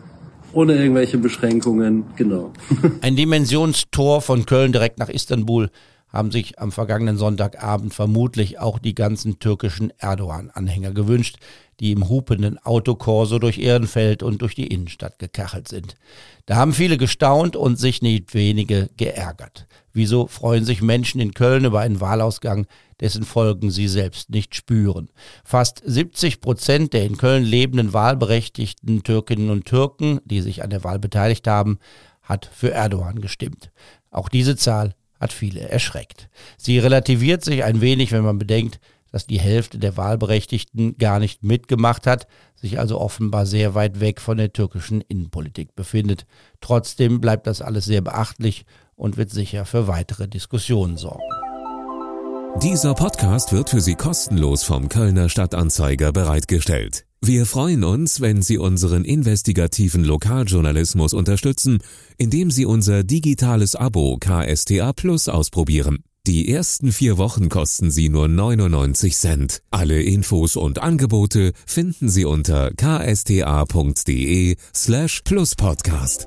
ohne 0.52 0.76
irgendwelche 0.76 1.16
Beschränkungen, 1.16 2.04
genau. 2.16 2.52
Ein 3.00 3.16
Dimensionstor 3.16 4.20
von 4.20 4.44
Köln 4.44 4.72
direkt 4.72 4.98
nach 4.98 5.08
Istanbul 5.08 5.70
haben 6.12 6.30
sich 6.30 6.58
am 6.58 6.72
vergangenen 6.72 7.16
Sonntagabend 7.16 7.94
vermutlich 7.94 8.58
auch 8.58 8.78
die 8.78 8.94
ganzen 8.94 9.38
türkischen 9.38 9.92
Erdogan-Anhänger 9.98 10.92
gewünscht, 10.92 11.38
die 11.80 11.92
im 11.92 12.08
hupenden 12.08 12.58
Autokorso 12.58 13.38
durch 13.38 13.58
Ehrenfeld 13.58 14.22
und 14.22 14.42
durch 14.42 14.54
die 14.54 14.66
Innenstadt 14.66 15.18
gekachelt 15.18 15.68
sind. 15.68 15.96
Da 16.46 16.56
haben 16.56 16.74
viele 16.74 16.98
gestaunt 16.98 17.56
und 17.56 17.76
sich 17.76 18.02
nicht 18.02 18.34
wenige 18.34 18.90
geärgert. 18.96 19.66
Wieso 19.92 20.26
freuen 20.26 20.64
sich 20.64 20.82
Menschen 20.82 21.20
in 21.20 21.34
Köln 21.34 21.64
über 21.64 21.80
einen 21.80 22.00
Wahlausgang, 22.00 22.66
dessen 23.00 23.24
Folgen 23.24 23.70
sie 23.70 23.88
selbst 23.88 24.30
nicht 24.30 24.54
spüren? 24.54 25.08
Fast 25.44 25.82
70 25.84 26.40
Prozent 26.40 26.92
der 26.92 27.04
in 27.04 27.16
Köln 27.16 27.44
lebenden 27.44 27.92
wahlberechtigten 27.92 29.02
Türkinnen 29.02 29.50
und 29.50 29.64
Türken, 29.64 30.20
die 30.24 30.40
sich 30.40 30.62
an 30.62 30.70
der 30.70 30.84
Wahl 30.84 30.98
beteiligt 30.98 31.46
haben, 31.48 31.78
hat 32.22 32.48
für 32.52 32.70
Erdogan 32.70 33.20
gestimmt. 33.20 33.70
Auch 34.10 34.28
diese 34.28 34.56
Zahl 34.56 34.94
hat 35.22 35.32
viele 35.32 35.60
erschreckt. 35.60 36.28
Sie 36.58 36.78
relativiert 36.78 37.44
sich 37.44 37.64
ein 37.64 37.80
wenig, 37.80 38.12
wenn 38.12 38.24
man 38.24 38.38
bedenkt, 38.38 38.80
dass 39.12 39.26
die 39.26 39.38
Hälfte 39.38 39.78
der 39.78 39.96
Wahlberechtigten 39.96 40.96
gar 40.96 41.18
nicht 41.18 41.44
mitgemacht 41.44 42.06
hat, 42.06 42.26
sich 42.56 42.78
also 42.78 43.00
offenbar 43.00 43.46
sehr 43.46 43.74
weit 43.74 44.00
weg 44.00 44.20
von 44.20 44.38
der 44.38 44.52
türkischen 44.52 45.00
Innenpolitik 45.02 45.76
befindet. 45.76 46.26
Trotzdem 46.60 47.20
bleibt 47.20 47.46
das 47.46 47.62
alles 47.62 47.84
sehr 47.84 48.00
beachtlich 48.00 48.64
und 48.96 49.16
wird 49.16 49.30
sicher 49.30 49.64
für 49.64 49.86
weitere 49.86 50.28
Diskussionen 50.28 50.96
sorgen. 50.96 51.41
Dieser 52.60 52.94
Podcast 52.94 53.52
wird 53.52 53.70
für 53.70 53.80
Sie 53.80 53.94
kostenlos 53.94 54.62
vom 54.62 54.88
Kölner 54.88 55.28
Stadtanzeiger 55.28 56.12
bereitgestellt. 56.12 57.06
Wir 57.20 57.46
freuen 57.46 57.82
uns, 57.82 58.20
wenn 58.20 58.42
Sie 58.42 58.58
unseren 58.58 59.04
investigativen 59.04 60.04
Lokaljournalismus 60.04 61.14
unterstützen, 61.14 61.78
indem 62.18 62.50
Sie 62.50 62.66
unser 62.66 63.04
digitales 63.04 63.74
Abo 63.74 64.18
KSTA 64.20 64.92
Plus 64.92 65.28
ausprobieren. 65.28 66.04
Die 66.26 66.52
ersten 66.52 66.92
vier 66.92 67.18
Wochen 67.18 67.48
kosten 67.48 67.90
Sie 67.90 68.08
nur 68.08 68.28
99 68.28 69.16
Cent. 69.16 69.62
Alle 69.70 70.02
Infos 70.02 70.54
und 70.54 70.80
Angebote 70.80 71.52
finden 71.66 72.08
Sie 72.08 72.24
unter 72.24 72.70
ksta.de 72.72 74.56
slash 74.74 75.22
pluspodcast. 75.24 76.26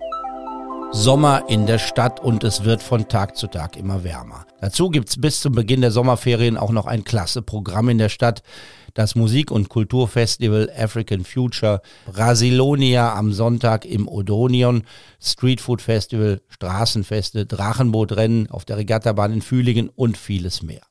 Sommer 0.97 1.43
in 1.49 1.65
der 1.67 1.77
Stadt 1.77 2.21
und 2.21 2.45
es 2.45 2.63
wird 2.63 2.81
von 2.81 3.09
Tag 3.09 3.35
zu 3.35 3.47
Tag 3.47 3.75
immer 3.75 4.05
wärmer. 4.05 4.45
Dazu 4.61 4.89
gibt's 4.89 5.19
bis 5.19 5.41
zum 5.41 5.53
Beginn 5.53 5.81
der 5.81 5.91
Sommerferien 5.91 6.57
auch 6.57 6.71
noch 6.71 6.85
ein 6.85 7.03
klasse 7.03 7.41
Programm 7.41 7.89
in 7.89 7.97
der 7.97 8.07
Stadt 8.07 8.43
das 8.93 9.13
Musik- 9.13 9.51
und 9.51 9.67
Kulturfestival 9.67 10.71
African 10.75 11.25
Future, 11.25 11.81
Brasilonia 12.05 13.13
am 13.13 13.33
Sonntag 13.33 13.83
im 13.83 14.07
Odonion, 14.07 14.83
Streetfood 15.21 15.81
Festival, 15.81 16.41
Straßenfeste, 16.47 17.45
Drachenbootrennen 17.45 18.49
auf 18.49 18.63
der 18.63 18.77
Regattabahn 18.77 19.33
in 19.33 19.41
Fühlingen 19.41 19.89
und 19.89 20.17
vieles 20.17 20.63
mehr. 20.63 20.81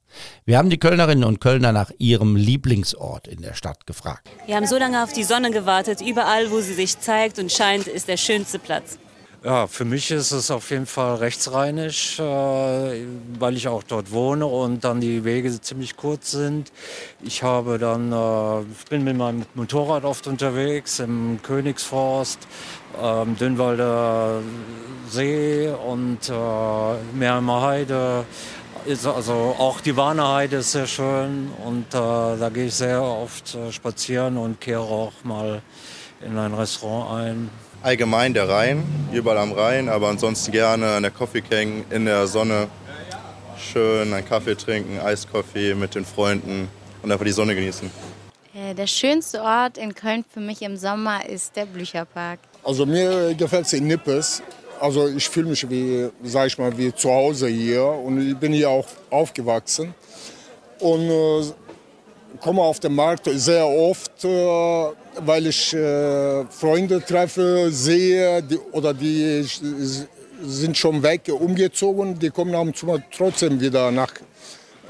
Wir 0.44 0.58
haben 0.58 0.68
die 0.68 0.78
Kölnerinnen 0.78 1.24
und 1.24 1.40
Kölner 1.40 1.72
nach 1.72 1.90
ihrem 1.98 2.36
Lieblingsort 2.36 3.26
in 3.26 3.40
der 3.40 3.54
Stadt 3.54 3.86
gefragt. 3.86 4.28
Wir 4.46 4.56
haben 4.56 4.66
so 4.66 4.76
lange 4.76 5.02
auf 5.02 5.14
die 5.14 5.24
Sonne 5.24 5.50
gewartet. 5.50 6.02
Überall, 6.02 6.50
wo 6.50 6.60
sie 6.60 6.74
sich 6.74 7.00
zeigt 7.00 7.38
und 7.38 7.50
scheint, 7.50 7.86
ist 7.86 8.06
der 8.06 8.18
schönste 8.18 8.58
Platz. 8.58 8.98
Ja, 9.44 9.66
für 9.66 9.85
mich 9.85 10.11
ist 10.11 10.30
es 10.33 10.50
auf 10.50 10.70
jeden 10.70 10.87
Fall 10.87 11.16
rechtsrheinisch, 11.16 12.18
äh, 12.18 12.22
weil 13.38 13.57
ich 13.59 13.68
auch 13.68 13.83
dort 13.83 14.11
wohne 14.11 14.46
und 14.46 14.85
dann 14.85 15.02
die 15.02 15.22
Wege 15.22 15.61
ziemlich 15.61 15.98
kurz 15.98 16.30
sind. 16.30 16.72
Ich 17.22 17.42
habe 17.42 17.78
dann, 17.78 18.11
äh, 18.11 18.64
bin 18.88 19.04
mit 19.04 19.18
meinem 19.18 19.44
Motorrad 19.52 20.07
oft 20.07 20.26
unterwegs 20.28 20.98
im 20.98 21.40
Königsforst, 21.42 22.38
ähm, 22.98 23.37
Dünnwalder 23.37 24.40
See 25.11 25.68
und 25.68 26.26
äh, 26.30 27.61
Heide. 27.61 28.24
Also 29.04 29.33
auch 29.59 29.83
die 29.83 29.94
Warner 29.94 30.33
Heide 30.33 30.57
ist 30.57 30.72
sehr 30.72 30.87
schön 30.87 31.50
und 31.62 31.88
äh, 31.88 31.92
da 31.92 32.50
gehe 32.50 32.66
ich 32.66 32.74
sehr 32.74 33.02
oft 33.02 33.59
spazieren 33.72 34.38
und 34.38 34.59
kehre 34.59 34.80
auch 34.80 35.12
mal 35.22 35.61
in 36.26 36.38
ein 36.38 36.54
Restaurant 36.54 37.10
ein 37.10 37.50
allgemein 37.82 38.32
der 38.32 38.48
Rhein, 38.48 38.82
überall 39.12 39.38
am 39.38 39.52
Rhein, 39.52 39.88
aber 39.88 40.08
ansonsten 40.08 40.52
gerne 40.52 40.96
an 40.96 41.02
der 41.02 41.12
Coffee 41.12 41.42
King 41.42 41.84
in 41.90 42.06
der 42.06 42.26
Sonne 42.26 42.68
schön 43.58 44.12
einen 44.12 44.26
Kaffee 44.26 44.56
trinken, 44.56 44.98
Eiskaffee 44.98 45.74
mit 45.74 45.94
den 45.94 46.04
Freunden 46.04 46.68
und 47.02 47.12
einfach 47.12 47.24
die 47.24 47.32
Sonne 47.32 47.54
genießen. 47.54 47.90
Äh, 48.54 48.74
der 48.74 48.87
schönste 48.87 49.42
Ort 49.42 49.76
in 49.76 49.94
Köln 49.94 50.24
für 50.32 50.40
mich 50.40 50.62
im 50.62 50.76
Sommer 50.76 51.28
ist 51.28 51.56
der 51.56 51.66
Blücherpark. 51.66 52.38
Also 52.62 52.87
mir 52.87 53.34
gefällt 53.34 53.66
es 53.66 53.72
in 53.74 53.87
Nippes. 53.87 54.42
Also 54.80 55.08
ich 55.08 55.28
fühle 55.28 55.50
mich 55.50 55.68
wie, 55.68 56.08
sag 56.22 56.46
ich 56.46 56.58
mal, 56.58 56.76
wie 56.76 56.94
zu 56.94 57.10
Hause 57.10 57.48
hier 57.48 57.84
und 57.84 58.30
ich 58.30 58.37
bin 58.37 58.52
hier 58.52 58.70
auch 58.70 58.87
aufgewachsen. 59.10 59.94
Und 60.80 61.10
äh, 61.10 61.42
komme 62.40 62.62
auf 62.62 62.80
den 62.80 62.94
Markt 62.94 63.28
sehr 63.32 63.66
oft, 63.66 64.24
äh, 64.24 64.28
weil 65.20 65.46
ich 65.46 65.74
äh, 65.74 66.44
Freunde 66.46 67.04
treffe, 67.04 67.70
sehe 67.70 68.42
die, 68.42 68.58
oder 68.72 68.92
die 68.94 69.46
sind 70.42 70.76
schon 70.76 71.02
weg, 71.02 71.22
umgezogen. 71.28 72.18
Die 72.18 72.30
kommen 72.30 72.54
ab 72.54 72.66
und 72.66 73.04
trotzdem 73.16 73.60
wieder 73.60 73.90
nach 73.90 74.12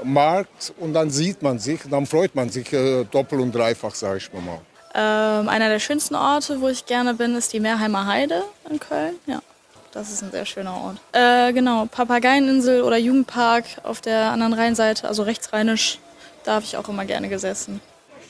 Markt 0.03 0.73
und 0.79 0.93
dann 0.93 1.09
sieht 1.09 1.41
man 1.41 1.59
sich, 1.59 1.79
dann 1.89 2.05
freut 2.05 2.35
man 2.35 2.49
sich 2.49 2.71
äh, 2.73 3.05
doppelt 3.05 3.41
und 3.41 3.53
dreifach, 3.53 3.95
sage 3.95 4.17
ich 4.17 4.29
mal. 4.33 4.59
Ähm, 4.93 5.49
einer 5.49 5.69
der 5.69 5.79
schönsten 5.79 6.15
Orte, 6.15 6.61
wo 6.61 6.67
ich 6.69 6.85
gerne 6.85 7.13
bin, 7.13 7.35
ist 7.35 7.51
die 7.53 7.59
Meerheimer 7.59 8.05
Heide 8.05 8.43
in 8.69 8.79
Köln. 8.79 9.15
Ja, 9.25 9.41
das 9.91 10.11
ist 10.11 10.23
ein 10.23 10.31
sehr 10.31 10.45
schöner 10.45 10.73
Ort. 10.73 10.97
Äh, 11.11 11.53
genau, 11.53 11.85
Papageieninsel 11.85 12.81
oder 12.81 12.97
Jugendpark 12.97 13.65
auf 13.83 14.01
der 14.01 14.31
anderen 14.31 14.53
Rheinseite, 14.53 15.07
also 15.07 15.23
rechtsrheinisch 15.23 15.99
da 16.45 16.55
habe 16.55 16.65
ich 16.65 16.77
auch 16.77 16.87
immer 16.87 17.05
gerne 17.05 17.27
gesessen. 17.29 17.81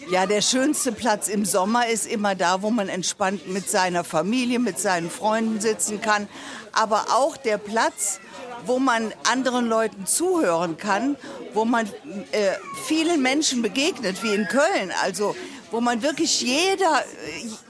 Ja, 0.10 0.26
der 0.28 0.42
schönste 0.42 0.92
Platz 0.92 1.28
im 1.28 1.46
Sommer 1.46 1.88
ist 1.88 2.06
immer 2.06 2.36
da, 2.36 2.62
wo 2.62 2.70
man 2.70 2.90
entspannt 2.90 3.48
mit 3.48 3.70
seiner 3.70 4.04
Familie, 4.04 4.60
mit 4.60 4.80
seinen 4.80 5.10
Freunden 5.10 5.60
sitzen 5.60 6.00
kann. 6.00 6.28
Aber 6.74 7.08
auch 7.12 7.38
der 7.38 7.58
Platz, 7.58 8.20
wo 8.66 8.78
man 8.78 9.14
anderen 9.32 9.66
Leuten 9.66 10.06
zuhören 10.06 10.78
kann, 10.78 11.18
wo 11.54 11.66
man 11.66 11.88
äh, 12.32 12.52
vielen 12.86 13.22
Menschen 13.22 13.62
begegnet, 13.64 14.22
wie 14.22 14.36
in 14.36 14.48
Köln. 14.48 14.92
Also 15.04 15.36
wo 15.76 15.82
man 15.82 16.02
wirklich 16.02 16.42
jeder, 16.42 17.04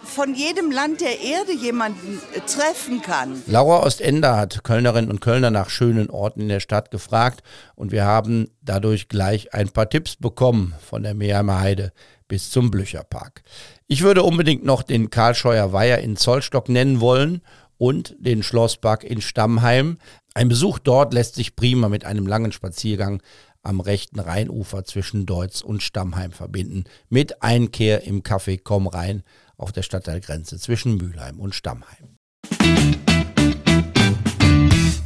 von 0.03 0.35
jedem 0.35 0.69
Land 0.69 1.01
der 1.01 1.21
Erde 1.21 1.53
jemanden 1.53 2.21
treffen 2.45 3.01
kann. 3.01 3.41
Laura 3.47 3.83
Ostender 3.83 4.37
hat 4.37 4.63
Kölnerinnen 4.63 5.09
und 5.09 5.21
Kölner 5.21 5.49
nach 5.49 5.71
schönen 5.71 6.11
Orten 6.11 6.41
in 6.41 6.49
der 6.49 6.59
Stadt 6.59 6.91
gefragt 6.91 7.41
und 7.73 7.91
wir 7.91 8.05
haben 8.05 8.51
dadurch 8.61 9.09
gleich 9.09 9.55
ein 9.55 9.69
paar 9.69 9.89
Tipps 9.89 10.17
bekommen 10.17 10.75
von 10.87 11.01
der 11.01 11.15
Meerheimer 11.15 11.59
Heide 11.59 11.93
bis 12.27 12.51
zum 12.51 12.69
Blücherpark. 12.69 13.41
Ich 13.87 14.03
würde 14.03 14.21
unbedingt 14.21 14.63
noch 14.63 14.83
den 14.83 15.09
Karlscheuer 15.09 15.73
Weiher 15.73 15.97
in 15.97 16.15
Zollstock 16.15 16.69
nennen 16.69 17.01
wollen 17.01 17.41
und 17.79 18.15
den 18.19 18.43
Schlosspark 18.43 19.03
in 19.03 19.19
Stammheim. 19.19 19.97
Ein 20.35 20.47
Besuch 20.47 20.77
dort 20.77 21.11
lässt 21.11 21.33
sich 21.33 21.55
prima 21.55 21.89
mit 21.89 22.05
einem 22.05 22.27
langen 22.27 22.51
Spaziergang 22.51 23.23
am 23.65 23.79
rechten 23.79 24.19
Rheinufer 24.19 24.83
zwischen 24.83 25.25
Deutz 25.25 25.61
und 25.61 25.83
Stammheim 25.83 26.31
verbinden, 26.31 26.85
mit 27.09 27.41
Einkehr 27.41 28.03
im 28.03 28.21
Café 28.21 28.59
Komm 28.63 28.87
rein 28.87 29.23
auf 29.57 29.71
der 29.71 29.81
Stadtteilgrenze 29.81 30.59
zwischen 30.59 30.97
Mülheim 30.97 31.39
und 31.39 31.55
Stammheim. 31.55 32.17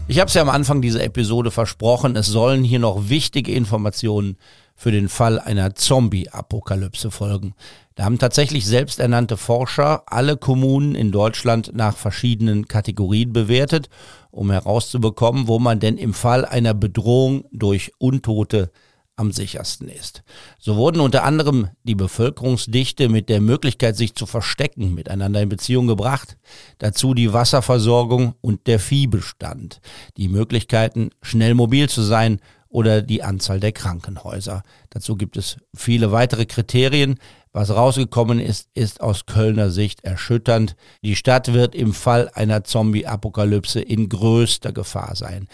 Ich 0.08 0.20
habe 0.20 0.28
es 0.28 0.34
ja 0.34 0.42
am 0.42 0.50
Anfang 0.50 0.82
dieser 0.82 1.04
Episode 1.04 1.52
versprochen, 1.52 2.16
es 2.16 2.26
sollen 2.26 2.64
hier 2.64 2.80
noch 2.80 3.10
wichtige 3.10 3.54
Informationen 3.54 4.38
für 4.80 4.92
den 4.92 5.10
Fall 5.10 5.40
einer 5.40 5.76
Zombie-Apokalypse 5.76 7.12
folgen. 7.12 7.54
Da 7.96 8.06
haben 8.06 8.18
tatsächlich 8.18 8.66
selbsternannte 8.66 9.36
Forscher 9.36 10.04
alle 10.06 10.38
Kommunen 10.38 10.96
in 10.96 11.12
Deutschland 11.12 11.72
nach 11.76 11.98
verschiedenen 11.98 12.70
Kategorien 12.70 13.34
bewertet, 13.34 13.90
um 14.32 14.52
herauszubekommen, 14.52 15.50
wo 15.50 15.60
man 15.60 15.82
denn 15.82 15.98
im 15.98 16.14
Fall 16.14 16.46
einer 16.46 16.74
Bedrohung 16.74 17.44
durch 17.52 17.92
Untote 17.98 18.72
am 19.18 19.34
sichersten 19.34 19.90
ist. 19.90 20.24
So 20.60 20.78
wurden 20.78 21.02
unter 21.02 21.26
anderem 21.26 21.68
die 21.84 21.96
Bevölkerungsdichte 21.96 23.10
mit 23.10 23.28
der 23.28 23.42
Möglichkeit, 23.42 23.98
sich 23.98 24.16
zu 24.16 24.26
verstecken, 24.26 24.96
miteinander 24.96 25.42
in 25.42 25.50
Beziehung 25.50 25.88
gebracht. 25.88 26.38
Dazu 26.78 27.14
die 27.14 27.34
Wasserversorgung 27.34 28.36
und 28.40 28.66
der 28.66 28.80
Viehbestand. 28.80 29.82
Die 30.16 30.30
Möglichkeiten, 30.30 31.10
schnell 31.22 31.54
mobil 31.54 31.90
zu 31.90 32.02
sein 32.02 32.40
oder 32.70 33.02
die 33.02 33.24
Anzahl 33.24 33.60
der 33.60 33.72
Krankenhäuser. 33.72 34.64
Dazu 34.92 35.16
gibt 35.16 35.38
es 35.38 35.58
viele 35.76 36.12
weitere 36.12 36.46
Kriterien. 36.46 37.20
Was 37.52 37.72
rausgekommen 37.72 38.40
ist, 38.40 38.70
ist 38.76 39.02
aus 39.02 39.26
Kölner 39.26 39.72
Sicht 39.72 40.04
erschütternd. 40.04 40.76
Die 41.04 41.16
Stadt 41.16 41.52
wird 41.54 41.74
im 41.74 41.94
Fall 41.94 42.30
einer 42.34 42.64
Zombie-Apokalypse 42.64 43.82
in 43.82 44.08
größter 44.08 44.72
Gefahr 44.72 45.16
sein. 45.16 45.48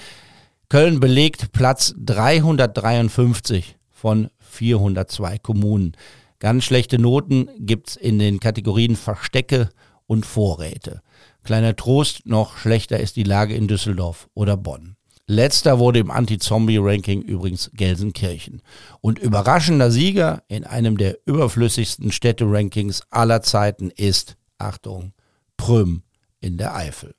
Köln 0.68 1.00
belegt 1.00 1.54
Platz 1.54 1.94
353 1.98 3.78
von 3.92 4.30
402 4.40 5.38
Kommunen. 5.38 5.96
Ganz 6.40 6.66
schlechte 6.66 7.00
Noten 7.00 7.50
gibt's 7.60 7.96
in 7.96 8.20
den 8.20 8.40
Kategorien 8.42 8.98
Verstecke 8.98 9.70
und 10.06 10.26
Vorräte. 10.26 11.02
Kleiner 11.44 11.76
Trost, 11.76 12.26
noch 12.26 12.58
schlechter 12.58 13.00
ist 13.00 13.16
die 13.16 13.24
Lage 13.24 13.56
in 13.56 13.68
Düsseldorf 13.68 14.28
oder 14.34 14.58
Bonn. 14.58 14.96
Letzter 15.28 15.80
wurde 15.80 16.00
im 16.00 16.12
Anti-Zombie-Ranking 16.12 17.22
übrigens 17.22 17.72
Gelsenkirchen. 17.74 18.62
Und 19.02 19.18
überraschender 19.18 19.90
Sieger 19.90 20.44
in 20.48 20.64
einem 20.66 20.98
der 20.98 21.18
überflüssigsten 21.26 22.12
Städte-Rankings 22.12 23.02
aller 23.10 23.42
Zeiten 23.42 23.90
ist, 23.90 24.38
Achtung, 24.60 25.14
Prüm 25.58 26.04
in 26.42 26.58
der 26.58 26.76
Eifel. 26.76 27.16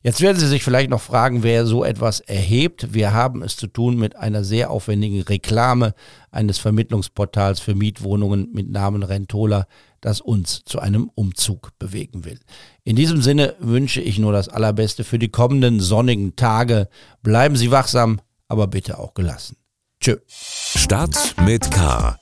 Jetzt 0.00 0.20
werden 0.20 0.38
Sie 0.38 0.46
sich 0.46 0.62
vielleicht 0.62 0.90
noch 0.90 1.00
fragen, 1.00 1.42
wer 1.42 1.66
so 1.66 1.84
etwas 1.84 2.20
erhebt. 2.20 2.94
Wir 2.94 3.12
haben 3.12 3.42
es 3.42 3.56
zu 3.56 3.66
tun 3.66 3.96
mit 3.96 4.14
einer 4.14 4.44
sehr 4.44 4.70
aufwendigen 4.70 5.22
Reklame 5.22 5.92
eines 6.30 6.58
Vermittlungsportals 6.58 7.58
für 7.58 7.74
Mietwohnungen 7.74 8.48
mit 8.52 8.70
Namen 8.70 9.02
Rentola, 9.02 9.66
das 10.00 10.20
uns 10.20 10.62
zu 10.64 10.78
einem 10.78 11.10
Umzug 11.16 11.76
bewegen 11.80 12.24
will. 12.24 12.38
In 12.84 12.94
diesem 12.94 13.22
Sinne 13.22 13.56
wünsche 13.58 14.00
ich 14.00 14.20
nur 14.20 14.32
das 14.32 14.48
Allerbeste 14.48 15.02
für 15.02 15.18
die 15.18 15.30
kommenden 15.30 15.80
sonnigen 15.80 16.36
Tage. 16.36 16.88
Bleiben 17.24 17.56
Sie 17.56 17.72
wachsam, 17.72 18.20
aber 18.46 18.68
bitte 18.68 18.98
auch 18.98 19.14
gelassen. 19.14 19.56
Tschö. 20.00 20.18
Start 20.28 21.34
mit 21.44 21.68
K. 21.72 22.16